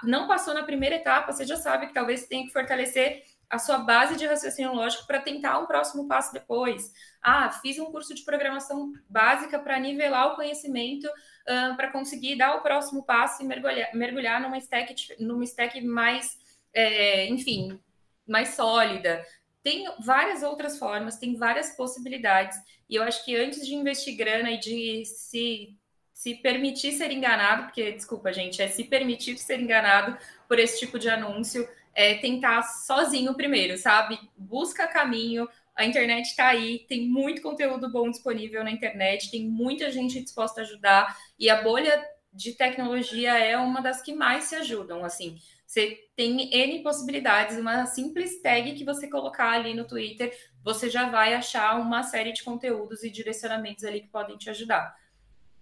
[0.05, 3.77] Não passou na primeira etapa, você já sabe que talvez tenha que fortalecer a sua
[3.79, 6.91] base de raciocínio lógico para tentar um próximo passo depois.
[7.21, 12.57] Ah, fiz um curso de programação básica para nivelar o conhecimento uh, para conseguir dar
[12.57, 16.38] o próximo passo e mergulhar, mergulhar numa stack, numa stack mais,
[16.73, 17.79] é, enfim,
[18.27, 19.23] mais sólida.
[19.62, 22.59] Tem várias outras formas, tem várias possibilidades.
[22.88, 25.77] E eu acho que antes de investir grana e de se,
[26.15, 30.17] se permitir ser enganado, porque, desculpa, gente, é se permitir ser enganado
[30.49, 34.19] por esse tipo de anúncio, é tentar sozinho primeiro, sabe?
[34.37, 39.91] Busca caminho, a internet está aí, tem muito conteúdo bom disponível na internet, tem muita
[39.91, 42.03] gente disposta a ajudar, e a bolha
[42.33, 45.37] de tecnologia é uma das que mais se ajudam, assim.
[45.67, 51.09] Você tem N possibilidades, uma simples tag que você colocar ali no Twitter, você já
[51.09, 54.95] vai achar uma série de conteúdos e direcionamentos ali que podem te ajudar.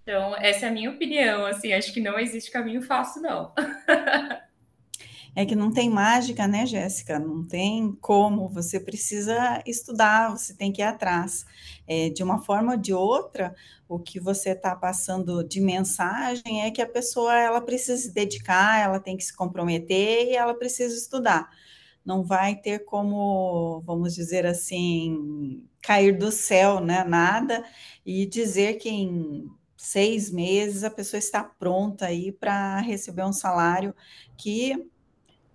[0.03, 3.55] Então, essa é a minha opinião, assim, acho que não existe caminho fácil, não.
[5.35, 7.19] É que não tem mágica, né, Jéssica?
[7.19, 8.49] Não tem como.
[8.49, 11.45] Você precisa estudar, você tem que ir atrás.
[11.87, 13.55] É, de uma forma ou de outra,
[13.88, 18.81] o que você está passando de mensagem é que a pessoa ela precisa se dedicar,
[18.83, 21.49] ela tem que se comprometer e ela precisa estudar.
[22.05, 27.05] Não vai ter como, vamos dizer assim, cair do céu, né?
[27.05, 27.64] Nada,
[28.05, 33.95] e dizer que em seis meses a pessoa está pronta aí para receber um salário
[34.37, 34.90] que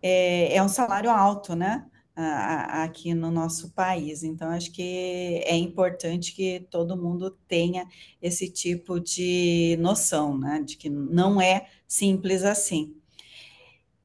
[0.08, 1.86] é, é um salário alto, né?
[2.18, 4.24] aqui no nosso país.
[4.24, 7.86] Então, acho que é importante que todo mundo tenha
[8.22, 10.62] esse tipo de noção, né?
[10.64, 12.96] De que não é simples assim.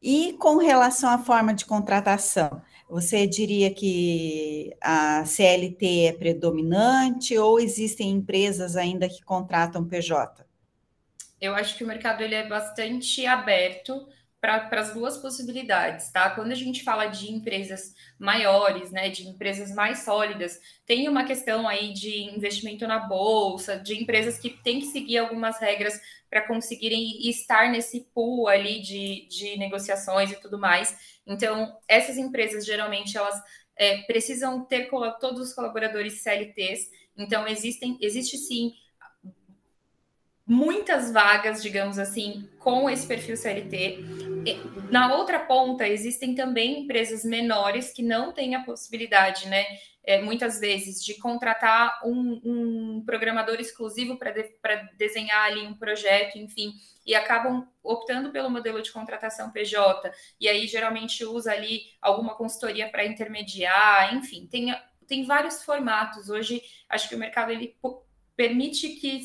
[0.02, 7.60] E com relação à forma de contratação, você diria que a CLT é predominante ou
[7.60, 10.44] existem empresas ainda que contratam PJ?
[11.40, 14.04] Eu acho que o mercado ele é bastante aberto
[14.40, 16.30] para as duas possibilidades, tá?
[16.30, 21.68] Quando a gente fala de empresas maiores, né, de empresas mais sólidas, tem uma questão
[21.68, 26.00] aí de investimento na bolsa, de empresas que têm que seguir algumas regras
[26.30, 30.96] para conseguirem estar nesse pool ali de, de negociações e tudo mais.
[31.26, 33.38] Então, essas empresas geralmente elas
[33.76, 34.88] é, precisam ter
[35.20, 36.88] todos os colaboradores CLTs.
[37.16, 38.72] Então, existem, existe sim
[40.50, 44.00] muitas vagas, digamos assim, com esse perfil CLT.
[44.90, 49.64] Na outra ponta, existem também empresas menores que não têm a possibilidade, né,
[50.02, 54.52] é, muitas vezes, de contratar um, um programador exclusivo para de,
[54.98, 56.72] desenhar ali um projeto, enfim,
[57.06, 60.10] e acabam optando pelo modelo de contratação PJ,
[60.40, 64.74] e aí geralmente usa ali alguma consultoria para intermediar, enfim, tem,
[65.06, 66.28] tem vários formatos.
[66.28, 67.76] Hoje, acho que o mercado ele
[68.34, 69.20] permite que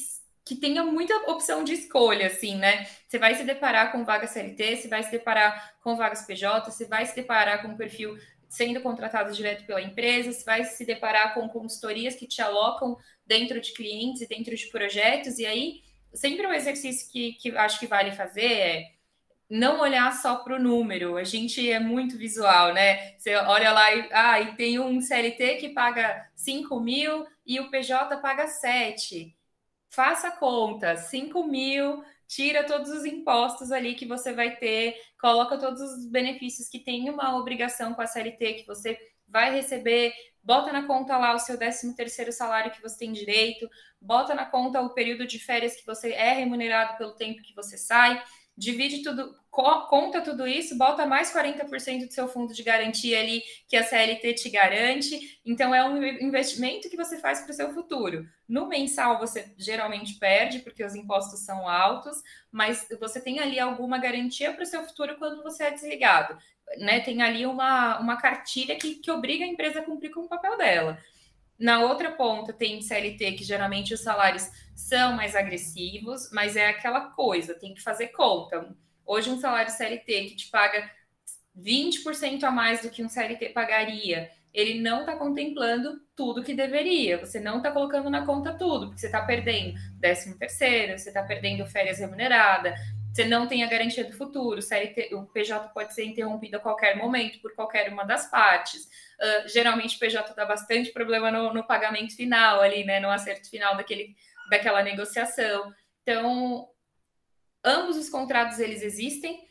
[0.46, 2.86] que tenha muita opção de escolha, assim, né?
[3.08, 6.86] Você vai se deparar com vaga CLT, você vai se deparar com vagas PJ, você
[6.86, 8.16] vai se deparar com um perfil
[8.48, 13.60] sendo contratado direto pela empresa, você vai se deparar com consultorias que te alocam dentro
[13.60, 15.82] de clientes e dentro de projetos, e aí
[16.14, 18.92] sempre um exercício que, que acho que vale fazer é
[19.50, 21.18] não olhar só para o número.
[21.18, 23.16] A gente é muito visual, né?
[23.18, 27.70] Você olha lá e, ah, e tem um CLT que paga 5 mil e o
[27.70, 29.35] PJ paga 7
[29.96, 35.82] faça conta, 5 mil, tira todos os impostos ali que você vai ter, coloca todos
[35.82, 40.86] os benefícios que tem uma obrigação com a CLT que você vai receber, bota na
[40.86, 43.70] conta lá o seu 13 terceiro salário que você tem direito,
[44.02, 47.78] bota na conta o período de férias que você é remunerado pelo tempo que você
[47.78, 48.22] sai,
[48.58, 53.44] divide tudo, co conta tudo isso, bota mais 40% do seu fundo de garantia ali
[53.68, 55.40] que a CLT te garante.
[55.46, 58.28] Então, é um investimento que você faz para o seu futuro.
[58.48, 63.98] No mensal, você geralmente perde, porque os impostos são altos, mas você tem ali alguma
[63.98, 66.38] garantia para o seu futuro quando você é desligado.
[66.78, 67.00] Né?
[67.02, 70.58] Tem ali uma, uma cartilha que, que obriga a empresa a cumprir com o papel
[70.58, 70.98] dela.
[71.58, 77.12] Na outra ponta, tem CLT, que geralmente os salários são mais agressivos, mas é aquela
[77.12, 78.76] coisa, tem que fazer conta.
[79.06, 80.90] Hoje, um salário CLT que te paga
[81.58, 87.18] 20% a mais do que um CLT pagaria, ele não está contemplando tudo que deveria.
[87.18, 91.22] Você não está colocando na conta tudo, porque você está perdendo 13 terceiro, você está
[91.24, 92.74] perdendo férias remunerada,
[93.16, 94.60] você não tem a garantia do futuro,
[95.14, 98.84] o, PJ pode ser interrompido a qualquer momento por qualquer uma das partes.
[98.84, 103.00] Uh, geralmente o PJ dá bastante problema no, no, pagamento final ali, né?
[103.00, 104.18] No acerto final daquele,
[104.50, 105.74] daquela negociação.
[106.02, 106.68] Então,
[107.64, 109.48] ambos os contratos eles existem.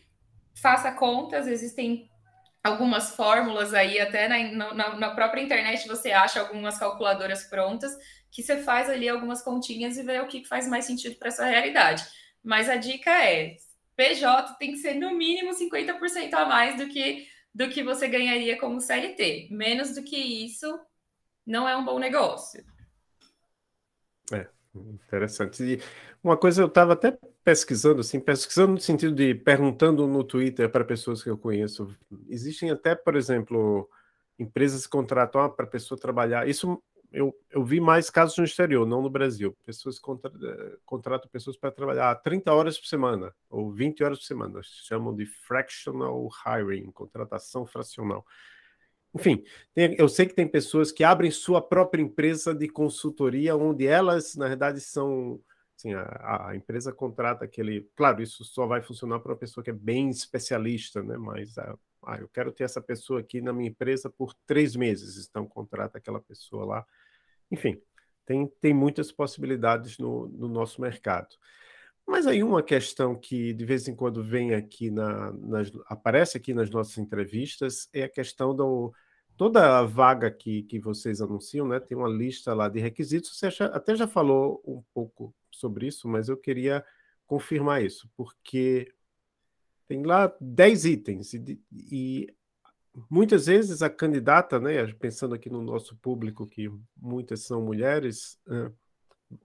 [0.61, 2.11] Faça contas, existem
[2.63, 7.97] algumas fórmulas aí, até na, na, na, própria internet você acha algumas calculadoras prontas,
[8.31, 11.47] que você faz ali algumas continhas e vê o que faz mais sentido para essa
[11.47, 12.05] realidade.
[12.45, 13.57] Mas a dica é:
[13.97, 18.59] PJ tem que ser no mínimo 50% a mais do que, do que você ganharia
[18.59, 19.49] como CLT.
[19.51, 20.79] Menos do que isso,
[21.47, 22.63] não é um bom negócio.
[24.33, 25.63] É, interessante.
[25.63, 25.81] E
[26.23, 30.85] uma coisa eu estava até pesquisando, assim, pesquisando no sentido de perguntando no Twitter para
[30.85, 31.89] pessoas que eu conheço.
[32.29, 33.89] Existem até, por exemplo,
[34.39, 36.49] empresas que contratam ah, para a pessoa trabalhar.
[36.49, 36.83] Isso
[37.15, 39.57] eu, eu vi mais casos no exterior, não no Brasil.
[39.65, 44.25] Pessoas contra, eh, contratam pessoas para trabalhar 30 horas por semana ou 20 horas por
[44.25, 44.61] semana.
[44.63, 48.27] Chamam de fractional hiring, contratação fracional.
[49.15, 53.87] Enfim, tem, eu sei que tem pessoas que abrem sua própria empresa de consultoria, onde
[53.87, 55.41] elas, na verdade, são.
[55.77, 57.89] Assim, a, a empresa contrata aquele.
[57.95, 61.17] Claro, isso só vai funcionar para uma pessoa que é bem especialista, né?
[61.17, 65.27] Mas a, ah, eu quero ter essa pessoa aqui na minha empresa por três meses,
[65.29, 66.87] então contrata aquela pessoa lá
[67.51, 67.81] enfim,
[68.25, 71.37] tem, tem muitas possibilidades no, no nosso mercado.
[72.07, 76.53] Mas aí uma questão que de vez em quando vem aqui na, nas, aparece aqui
[76.53, 78.93] nas nossas entrevistas é a questão do
[79.37, 81.81] toda a vaga que, que vocês anunciam, né?
[81.81, 83.37] Tem uma lista lá de requisitos.
[83.37, 86.85] Você até já falou um pouco sobre isso, mas eu queria
[87.27, 88.93] confirmar isso, porque
[89.89, 92.35] tem lá 10 itens e, e
[93.11, 98.41] muitas vezes a candidata, né, pensando aqui no nosso público, que muitas são mulheres,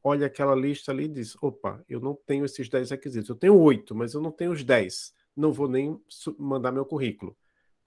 [0.03, 3.57] olha aquela lista ali e diz: opa, eu não tenho esses 10 requisitos, eu tenho
[3.57, 5.99] oito, mas eu não tenho os 10, não vou nem
[6.37, 7.35] mandar meu currículo.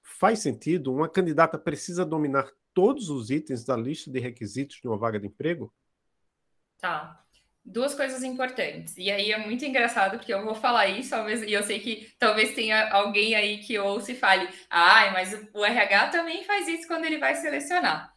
[0.03, 0.93] Faz sentido?
[0.93, 5.27] Uma candidata precisa dominar todos os itens da lista de requisitos de uma vaga de
[5.27, 5.73] emprego?
[6.81, 7.23] Tá
[7.65, 8.97] duas coisas importantes.
[8.97, 11.15] E aí é muito engraçado porque eu vou falar isso,
[11.47, 15.33] e eu sei que talvez tenha alguém aí que ouça e fale: "Ai, ah, mas
[15.55, 18.13] o RH também faz isso quando ele vai selecionar".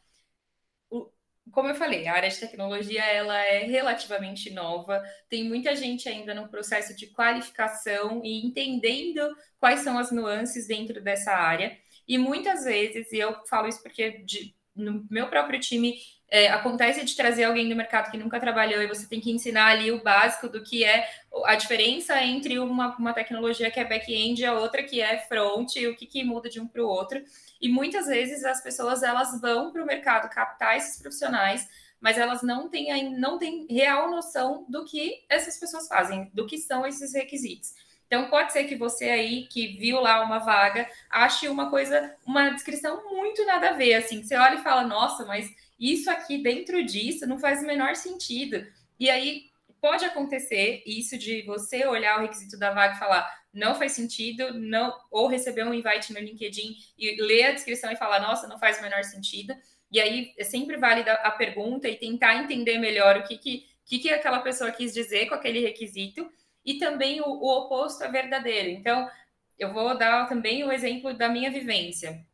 [1.51, 6.33] Como eu falei, a área de tecnologia ela é relativamente nova, tem muita gente ainda
[6.33, 9.21] no processo de qualificação e entendendo
[9.59, 11.77] quais são as nuances dentro dessa área.
[12.07, 15.95] E muitas vezes, e eu falo isso porque de, no meu próprio time
[16.29, 19.67] é, acontece de trazer alguém do mercado que nunca trabalhou e você tem que ensinar
[19.67, 21.07] ali o básico do que é
[21.45, 25.75] a diferença entre uma, uma tecnologia que é back-end e a outra que é front,
[25.75, 27.21] e o que, que muda de um para o outro.
[27.61, 31.67] E muitas vezes as pessoas elas vão para o mercado captar esses profissionais,
[31.99, 36.57] mas elas não têm, não têm real noção do que essas pessoas fazem, do que
[36.57, 37.73] são esses requisitos.
[38.07, 42.49] Então pode ser que você aí que viu lá uma vaga ache uma coisa, uma
[42.49, 46.37] descrição muito nada a ver, assim, que você olha e fala, nossa, mas isso aqui
[46.37, 48.65] dentro disso não faz o menor sentido.
[48.99, 49.43] E aí
[49.81, 54.53] pode acontecer isso de você olhar o requisito da vaga e falar não faz sentido,
[54.53, 58.59] não ou receber um invite no LinkedIn e ler a descrição e falar nossa, não
[58.59, 59.55] faz o menor sentido.
[59.89, 63.99] E aí é sempre válida a pergunta e tentar entender melhor o que que, que,
[63.99, 66.29] que aquela pessoa quis dizer com aquele requisito
[66.65, 68.69] e também o, o oposto é verdadeiro.
[68.69, 69.09] Então,
[69.57, 72.25] eu vou dar também o exemplo da minha vivência.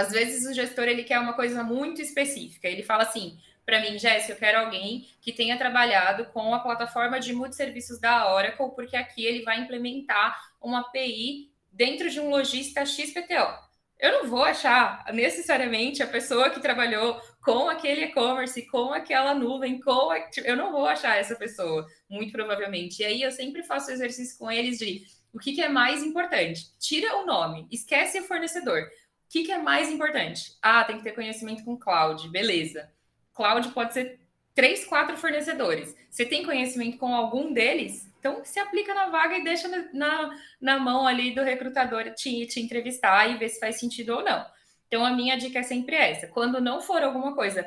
[0.00, 2.66] Às vezes o gestor ele quer uma coisa muito específica.
[2.66, 7.20] Ele fala assim: para mim, Jéssica, eu quero alguém que tenha trabalhado com a plataforma
[7.20, 12.84] de multisserviços da Oracle, porque aqui ele vai implementar uma API dentro de um lojista
[12.86, 13.70] XPTO.
[13.98, 19.78] Eu não vou achar necessariamente a pessoa que trabalhou com aquele e-commerce, com aquela nuvem,
[19.78, 20.18] com a...
[20.42, 23.02] eu não vou achar essa pessoa, muito provavelmente.
[23.02, 26.76] E aí eu sempre faço exercício com eles de o que, que é mais importante.
[26.78, 28.82] Tira o nome, esquece o fornecedor
[29.30, 30.56] que, que é mais importante?
[30.60, 32.90] Ah, tem que ter conhecimento com cloud, beleza.
[33.32, 34.20] Cloud pode ser
[34.52, 35.96] três, quatro fornecedores.
[36.10, 38.10] Você tem conhecimento com algum deles?
[38.18, 42.60] Então, se aplica na vaga e deixa na, na, mão ali do recrutador te, te
[42.60, 44.44] entrevistar e ver se faz sentido ou não.
[44.88, 46.26] Então, a minha dica é sempre essa.
[46.26, 47.64] Quando não for alguma coisa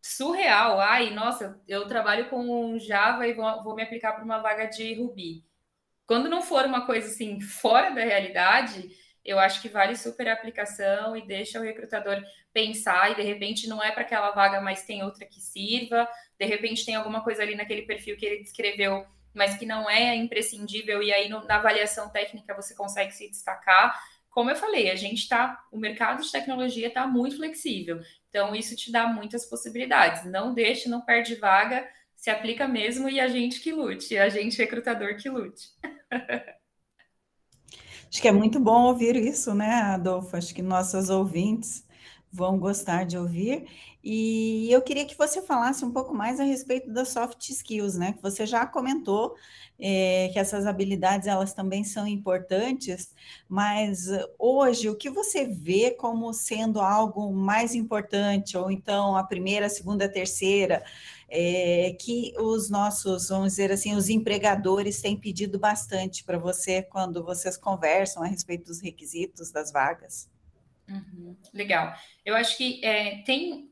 [0.00, 4.64] surreal, ai, nossa, eu trabalho com Java e vou, vou me aplicar para uma vaga
[4.64, 5.44] de Ruby.
[6.06, 8.90] Quando não for uma coisa assim fora da realidade,
[9.24, 13.68] eu acho que vale super a aplicação e deixa o recrutador pensar e de repente
[13.68, 16.08] não é para aquela vaga, mas tem outra que sirva,
[16.38, 20.14] de repente tem alguma coisa ali naquele perfil que ele descreveu, mas que não é
[20.16, 23.98] imprescindível e aí no, na avaliação técnica você consegue se destacar.
[24.28, 28.00] Como eu falei, a gente está, o mercado de tecnologia está muito flexível.
[28.30, 30.24] Então, isso te dá muitas possibilidades.
[30.24, 34.56] Não deixe, não perde vaga, se aplica mesmo e a gente que lute, a gente
[34.56, 35.68] recrutador que lute.
[38.12, 40.36] Acho que é muito bom ouvir isso, né, Adolfo?
[40.36, 41.82] Acho que nossos ouvintes
[42.30, 43.66] vão gostar de ouvir.
[44.04, 48.12] E eu queria que você falasse um pouco mais a respeito das soft skills, né?
[48.12, 49.34] Que você já comentou
[49.78, 53.14] é, que essas habilidades elas também são importantes,
[53.48, 54.08] mas
[54.38, 59.70] hoje o que você vê como sendo algo mais importante, ou então a primeira, a
[59.70, 60.84] segunda, a terceira,
[61.34, 67.24] é, que os nossos, vamos dizer assim, os empregadores têm pedido bastante para você quando
[67.24, 70.30] vocês conversam a respeito dos requisitos das vagas?
[70.86, 71.94] Uhum, legal.
[72.22, 73.70] Eu acho que é, tem,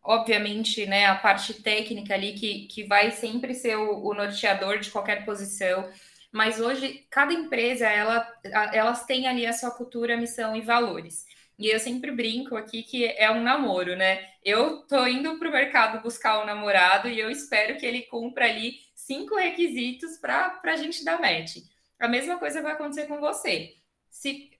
[0.00, 4.88] obviamente, né, a parte técnica ali que, que vai sempre ser o, o norteador de
[4.88, 5.90] qualquer posição,
[6.32, 8.24] mas hoje cada empresa ela,
[8.72, 11.24] elas têm ali a sua cultura, missão e valores.
[11.60, 14.30] E eu sempre brinco aqui que é um namoro, né?
[14.42, 18.46] Eu tô indo para o mercado buscar um namorado e eu espero que ele cumpra
[18.46, 21.58] ali cinco requisitos para a gente dar match.
[21.98, 23.76] A mesma coisa vai acontecer com você.
[24.08, 24.50] Se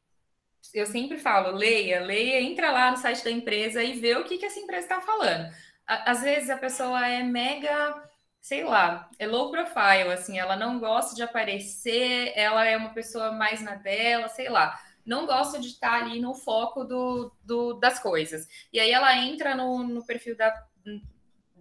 [0.75, 4.37] eu sempre falo, leia, leia, entra lá no site da empresa e vê o que,
[4.37, 5.51] que essa empresa está falando.
[5.87, 8.03] Às vezes a pessoa é mega,
[8.43, 13.33] sei lá, é low profile, assim, ela não gosta de aparecer, ela é uma pessoa
[13.33, 17.99] mais na dela, sei lá, não gosta de estar ali no foco do, do das
[17.99, 18.47] coisas.
[18.73, 20.67] E aí ela entra no, no perfil da.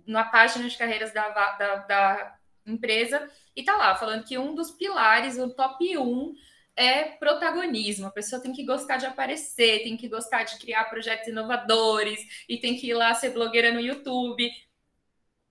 [0.05, 4.71] na página de carreiras da, da, da empresa e tá lá falando que um dos
[4.71, 6.33] pilares, o top 1
[6.75, 8.07] é protagonismo.
[8.07, 12.57] A pessoa tem que gostar de aparecer, tem que gostar de criar projetos inovadores e
[12.57, 14.49] tem que ir lá ser blogueira no YouTube.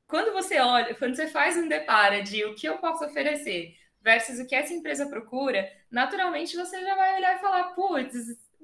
[0.06, 4.38] Quando você olha, quando você faz um depara de o que eu posso oferecer versus
[4.38, 8.14] o que essa empresa procura, naturalmente você já vai olhar e falar, putz,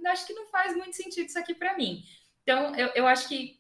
[0.07, 2.03] acho que não faz muito sentido isso aqui para mim.
[2.43, 3.59] Então, eu, eu acho que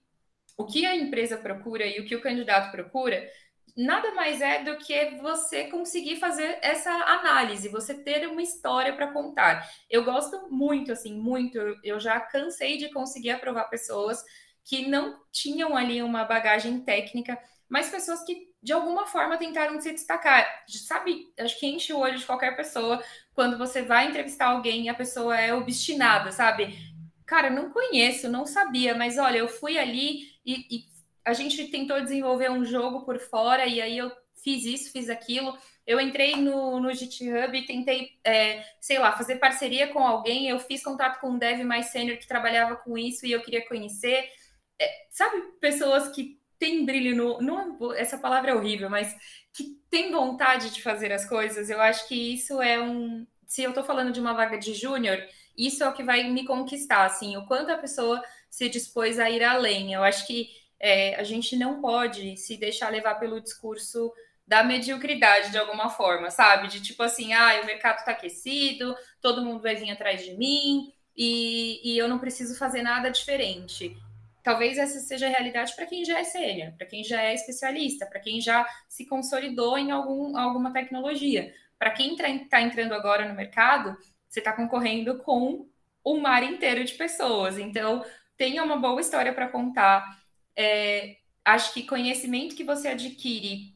[0.57, 3.29] o que a empresa procura e o que o candidato procura
[3.77, 9.13] nada mais é do que você conseguir fazer essa análise, você ter uma história para
[9.13, 9.69] contar.
[9.91, 11.59] Eu gosto muito, assim, muito.
[11.83, 14.23] Eu já cansei de conseguir aprovar pessoas
[14.65, 17.39] que não tinham ali uma bagagem técnica,
[17.69, 20.47] mas pessoas que de alguma forma tentaram se destacar.
[20.67, 23.03] Sabe, acho que enche o olho de qualquer pessoa
[23.35, 26.79] quando você vai entrevistar alguém e a pessoa é obstinada, sabe?
[27.27, 30.85] Cara, não conheço, não sabia, mas olha, eu fui ali e, e
[31.25, 34.11] a gente tentou desenvolver um jogo por fora e aí eu
[34.43, 35.57] fiz isso, fiz aquilo.
[35.87, 40.49] Eu entrei no, no GitHub e tentei, é, sei lá, fazer parceria com alguém.
[40.49, 43.67] Eu fiz contato com um dev mais sênior que trabalhava com isso e eu queria
[43.67, 44.29] conhecer.
[44.81, 47.41] É, sabe, pessoas que têm brilho no.
[47.43, 49.15] Não, essa palavra é horrível, mas
[49.53, 51.69] que têm vontade de fazer as coisas.
[51.69, 53.27] Eu acho que isso é um.
[53.47, 55.19] Se eu estou falando de uma vaga de júnior,
[55.57, 59.31] isso é o que vai me conquistar, assim, o quanto a pessoa se dispôs a
[59.31, 59.93] ir além.
[59.93, 60.49] Eu acho que
[60.81, 64.13] é, a gente não pode se deixar levar pelo discurso
[64.47, 66.69] da mediocridade de alguma forma, sabe?
[66.69, 70.93] De tipo assim, ah, o mercado está aquecido, todo mundo vai vir atrás de mim
[71.17, 73.97] e, e eu não preciso fazer nada diferente.
[74.45, 78.05] Talvez essa seja a realidade para quem já é sênior, para quem já é especialista,
[78.05, 81.53] para quem já se consolidou em algum, alguma tecnologia.
[81.79, 83.97] Para quem está entrando agora no mercado,
[84.29, 85.67] você está concorrendo com
[86.05, 87.57] um mar inteiro de pessoas.
[87.57, 88.05] Então,
[88.37, 90.05] tenha uma boa história para contar
[90.55, 93.75] é, acho que conhecimento que você adquire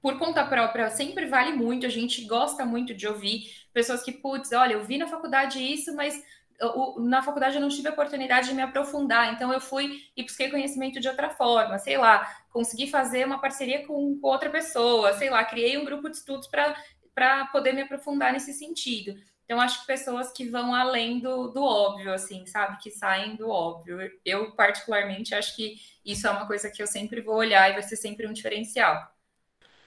[0.00, 1.86] por conta própria sempre vale muito.
[1.86, 5.94] A gente gosta muito de ouvir pessoas que, putz, olha, eu vi na faculdade isso,
[5.96, 6.22] mas
[6.62, 10.22] eu, na faculdade eu não tive a oportunidade de me aprofundar, então eu fui e
[10.22, 15.12] busquei conhecimento de outra forma, sei lá, consegui fazer uma parceria com, com outra pessoa,
[15.14, 19.14] sei lá, criei um grupo de estudos para poder me aprofundar nesse sentido.
[19.44, 22.78] Então, acho que pessoas que vão além do, do óbvio, assim, sabe?
[22.82, 23.98] Que saem do óbvio.
[24.24, 27.82] Eu, particularmente, acho que isso é uma coisa que eu sempre vou olhar e vai
[27.82, 29.12] ser sempre um diferencial.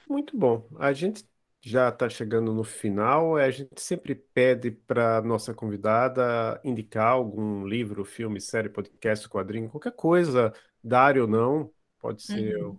[0.08, 0.68] Muito bom.
[0.80, 1.24] A gente
[1.66, 3.38] já está chegando no final.
[3.38, 9.94] A gente sempre pede para nossa convidada indicar algum livro, filme, série, podcast, quadrinho, qualquer
[9.94, 10.54] coisa,
[10.84, 12.78] dar ou não, pode ser uhum.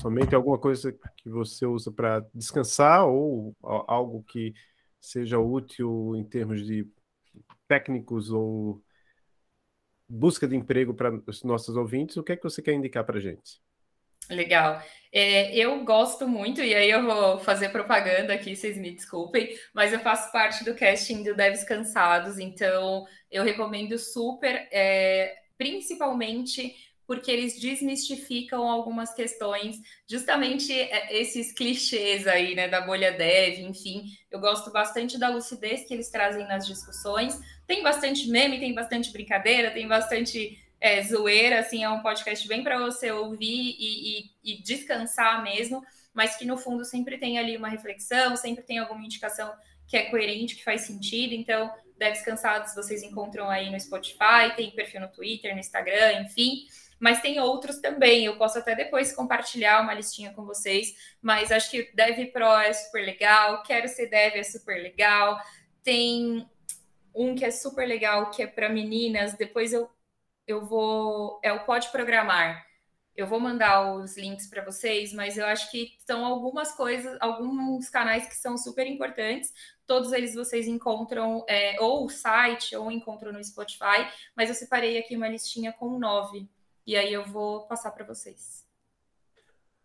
[0.00, 4.52] somente alguma coisa que você usa para descansar ou algo que
[5.00, 6.90] seja útil em termos de
[7.68, 8.82] técnicos ou
[10.08, 13.18] busca de emprego para os nossos ouvintes, o que é que você quer indicar para
[13.18, 13.62] a gente?
[14.30, 14.82] Legal.
[15.12, 19.92] É, eu gosto muito, e aí eu vou fazer propaganda aqui, vocês me desculpem, mas
[19.92, 26.74] eu faço parte do casting do Devs Cansados, então eu recomendo super, é, principalmente
[27.06, 29.76] porque eles desmistificam algumas questões,
[30.08, 34.04] justamente é, esses clichês aí, né, da bolha dev, enfim.
[34.30, 37.38] Eu gosto bastante da lucidez que eles trazem nas discussões.
[37.66, 42.62] Tem bastante meme, tem bastante brincadeira, tem bastante é, zoeira, assim, é um podcast bem
[42.62, 45.82] para você ouvir e, e, e descansar mesmo,
[46.12, 49.50] mas que no fundo sempre tem ali uma reflexão, sempre tem alguma indicação
[49.88, 51.32] que é coerente, que faz sentido.
[51.32, 56.66] Então, Devs Cansados vocês encontram aí no Spotify, tem perfil no Twitter, no Instagram, enfim
[57.00, 58.24] mas tem outros também.
[58.24, 62.72] Eu posso até depois compartilhar uma listinha com vocês, mas acho que Dev Pro é
[62.72, 65.38] super legal, Quero Ser Dev é super legal.
[65.82, 66.48] Tem
[67.14, 69.90] um que é super legal, que é para meninas, depois eu,
[70.46, 71.40] eu vou.
[71.42, 72.64] É o Pode Programar.
[73.16, 77.88] Eu vou mandar os links para vocês, mas eu acho que são algumas coisas, alguns
[77.88, 79.52] canais que são super importantes.
[79.86, 84.98] Todos eles vocês encontram é, ou o site ou encontram no Spotify, mas eu separei
[84.98, 86.48] aqui uma listinha com nove
[86.84, 88.66] e aí eu vou passar para vocês.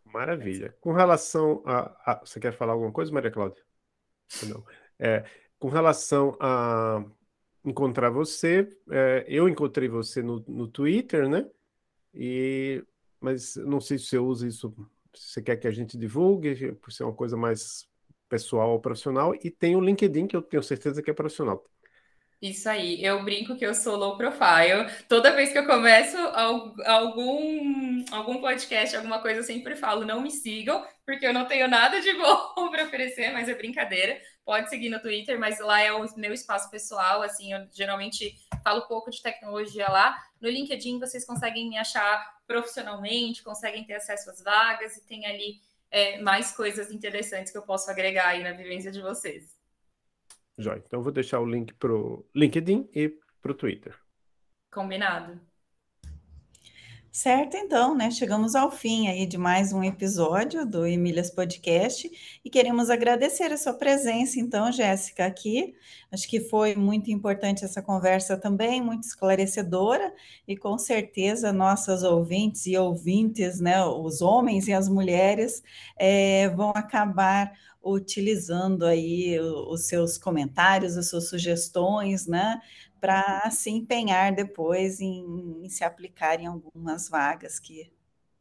[0.05, 0.75] Maravilha.
[0.81, 3.63] Com relação a, a, Você quer falar alguma coisa, Maria Cláudia?
[4.47, 4.65] Não.
[4.97, 5.23] É,
[5.59, 7.03] com relação a
[7.63, 11.49] encontrar você, é, eu encontrei você no, no Twitter, né?
[12.13, 12.83] E,
[13.19, 14.73] mas não sei se você usa isso,
[15.13, 17.87] se você quer que a gente divulgue, por ser uma coisa mais
[18.27, 21.63] pessoal ou profissional, e tem o LinkedIn, que eu tenho certeza que é profissional.
[22.41, 24.89] Isso aí, eu brinco que eu sou low profile.
[25.09, 26.17] Toda vez que eu começo
[26.85, 31.67] algum, algum podcast, alguma coisa, eu sempre falo: não me sigam, porque eu não tenho
[31.67, 34.17] nada de bom para oferecer, mas é brincadeira.
[34.45, 37.21] Pode seguir no Twitter, mas lá é o meu espaço pessoal.
[37.21, 38.33] Assim, eu geralmente
[38.63, 40.17] falo pouco de tecnologia lá.
[40.39, 45.59] No LinkedIn, vocês conseguem me achar profissionalmente, conseguem ter acesso às vagas e tem ali
[45.91, 49.58] é, mais coisas interessantes que eu posso agregar aí na vivência de vocês.
[50.59, 50.83] Jóia.
[50.85, 53.09] Então, eu vou deixar o link para o LinkedIn e
[53.41, 53.97] para o Twitter.
[54.69, 55.39] Combinado.
[57.11, 58.11] Certo, então, né?
[58.11, 62.09] Chegamos ao fim aí de mais um episódio do Emílias Podcast
[62.45, 65.73] e queremos agradecer a sua presença, então, Jéssica, aqui.
[66.11, 70.13] Acho que foi muito importante essa conversa também, muito esclarecedora,
[70.47, 75.63] e com certeza nossas ouvintes e ouvintes, né, os homens e as mulheres,
[75.97, 77.51] é, vão acabar
[77.83, 82.61] utilizando aí os seus comentários, as suas sugestões, né,
[82.99, 87.91] para se empenhar depois em, em, se aplicar em algumas vagas que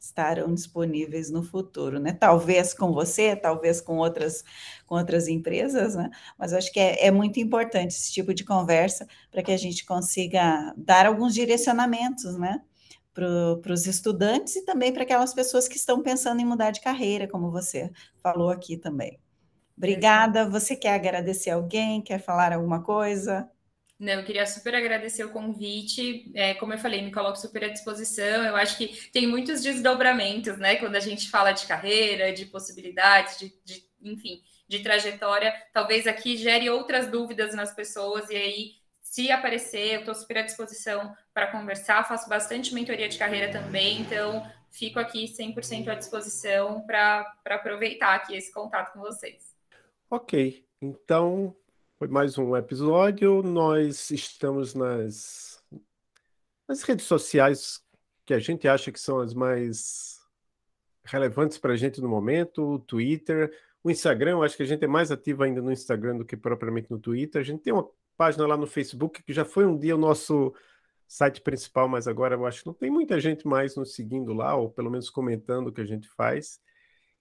[0.01, 2.12] estarão disponíveis no futuro, né?
[2.12, 4.45] Talvez com você, talvez com outras,
[4.86, 6.11] com outras empresas, né?
[6.39, 9.84] Mas acho que é, é muito importante esse tipo de conversa para que a gente
[9.84, 12.62] consiga dar alguns direcionamentos, né?
[13.12, 17.26] Para os estudantes e também para aquelas pessoas que estão pensando em mudar de carreira,
[17.28, 17.91] como você
[18.22, 19.18] falou aqui também.
[19.79, 20.49] Obrigada.
[20.51, 22.03] Você quer agradecer alguém?
[22.03, 23.49] Quer falar alguma coisa?
[23.99, 26.31] Não, eu queria super agradecer o convite.
[26.35, 28.45] É, como eu falei, me coloco super à disposição.
[28.45, 30.76] Eu acho que tem muitos desdobramentos, né?
[30.76, 35.55] Quando a gente fala de carreira, de possibilidades, de, de enfim, de trajetória.
[35.72, 40.43] Talvez aqui gere outras dúvidas nas pessoas, e aí, se aparecer, eu estou super à
[40.43, 42.07] disposição para conversar.
[42.07, 48.37] Faço bastante mentoria de carreira também, então fico aqui 100% à disposição para aproveitar aqui
[48.37, 49.47] esse contato com vocês.
[50.11, 51.55] Ok, então
[51.99, 53.43] foi mais um episódio.
[53.43, 55.63] Nós estamos nas,
[56.67, 57.85] nas redes sociais
[58.25, 60.19] que a gente acha que são as mais
[61.05, 63.55] relevantes para a gente no momento, o Twitter,
[63.85, 66.39] o Instagram, eu acho que a gente é mais ativo ainda no Instagram do que
[66.39, 67.43] propriamente no Twitter.
[67.43, 67.87] A gente tem uma
[68.17, 70.55] página lá no Facebook que já foi um dia o nosso
[71.07, 74.57] site principal, mas agora eu acho que não tem muita gente mais nos seguindo lá,
[74.57, 76.63] ou pelo menos comentando o que a gente faz.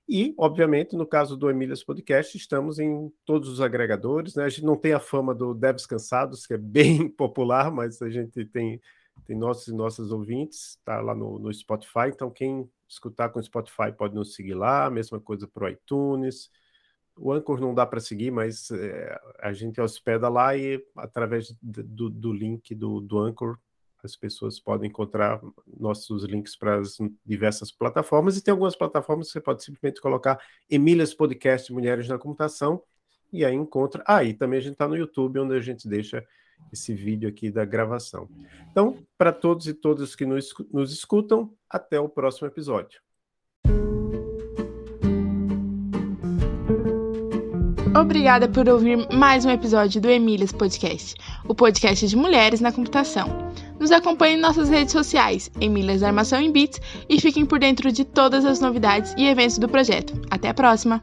[0.08, 4.36] E, obviamente, no caso do Emílias Podcast, estamos em todos os agregadores.
[4.36, 4.46] Né?
[4.46, 8.10] A gente não tem a fama do Devs Cansados, que é bem popular, mas a
[8.10, 8.82] gente tem,
[9.26, 12.08] tem nossos e nossas ouvintes, está lá no, no Spotify.
[12.08, 16.50] Então, quem escutar com o Spotify pode nos seguir lá, mesma coisa para o iTunes.
[17.18, 22.10] O Anchor não dá para seguir, mas é, a gente hospeda lá e através do,
[22.10, 23.58] do link do, do Anchor
[24.04, 25.42] as pessoas podem encontrar
[25.80, 30.40] nossos links para as diversas plataformas e tem algumas plataformas que você pode simplesmente colocar
[30.70, 32.82] Emílias Podcast Mulheres na Computação
[33.32, 34.04] e aí encontra.
[34.06, 36.26] Ah, e também a gente está no YouTube, onde a gente deixa
[36.72, 38.30] esse vídeo aqui da gravação.
[38.72, 43.02] Então, para todos e todas que nos, nos escutam, até o próximo episódio.
[48.00, 51.16] Obrigada por ouvir mais um episódio do Emílias Podcast,
[51.48, 53.28] o podcast de mulheres na computação.
[53.88, 58.04] Nos acompanhe em nossas redes sociais, Emílias Armação em Bits, e fiquem por dentro de
[58.04, 60.14] todas as novidades e eventos do projeto.
[60.30, 61.02] Até a próxima!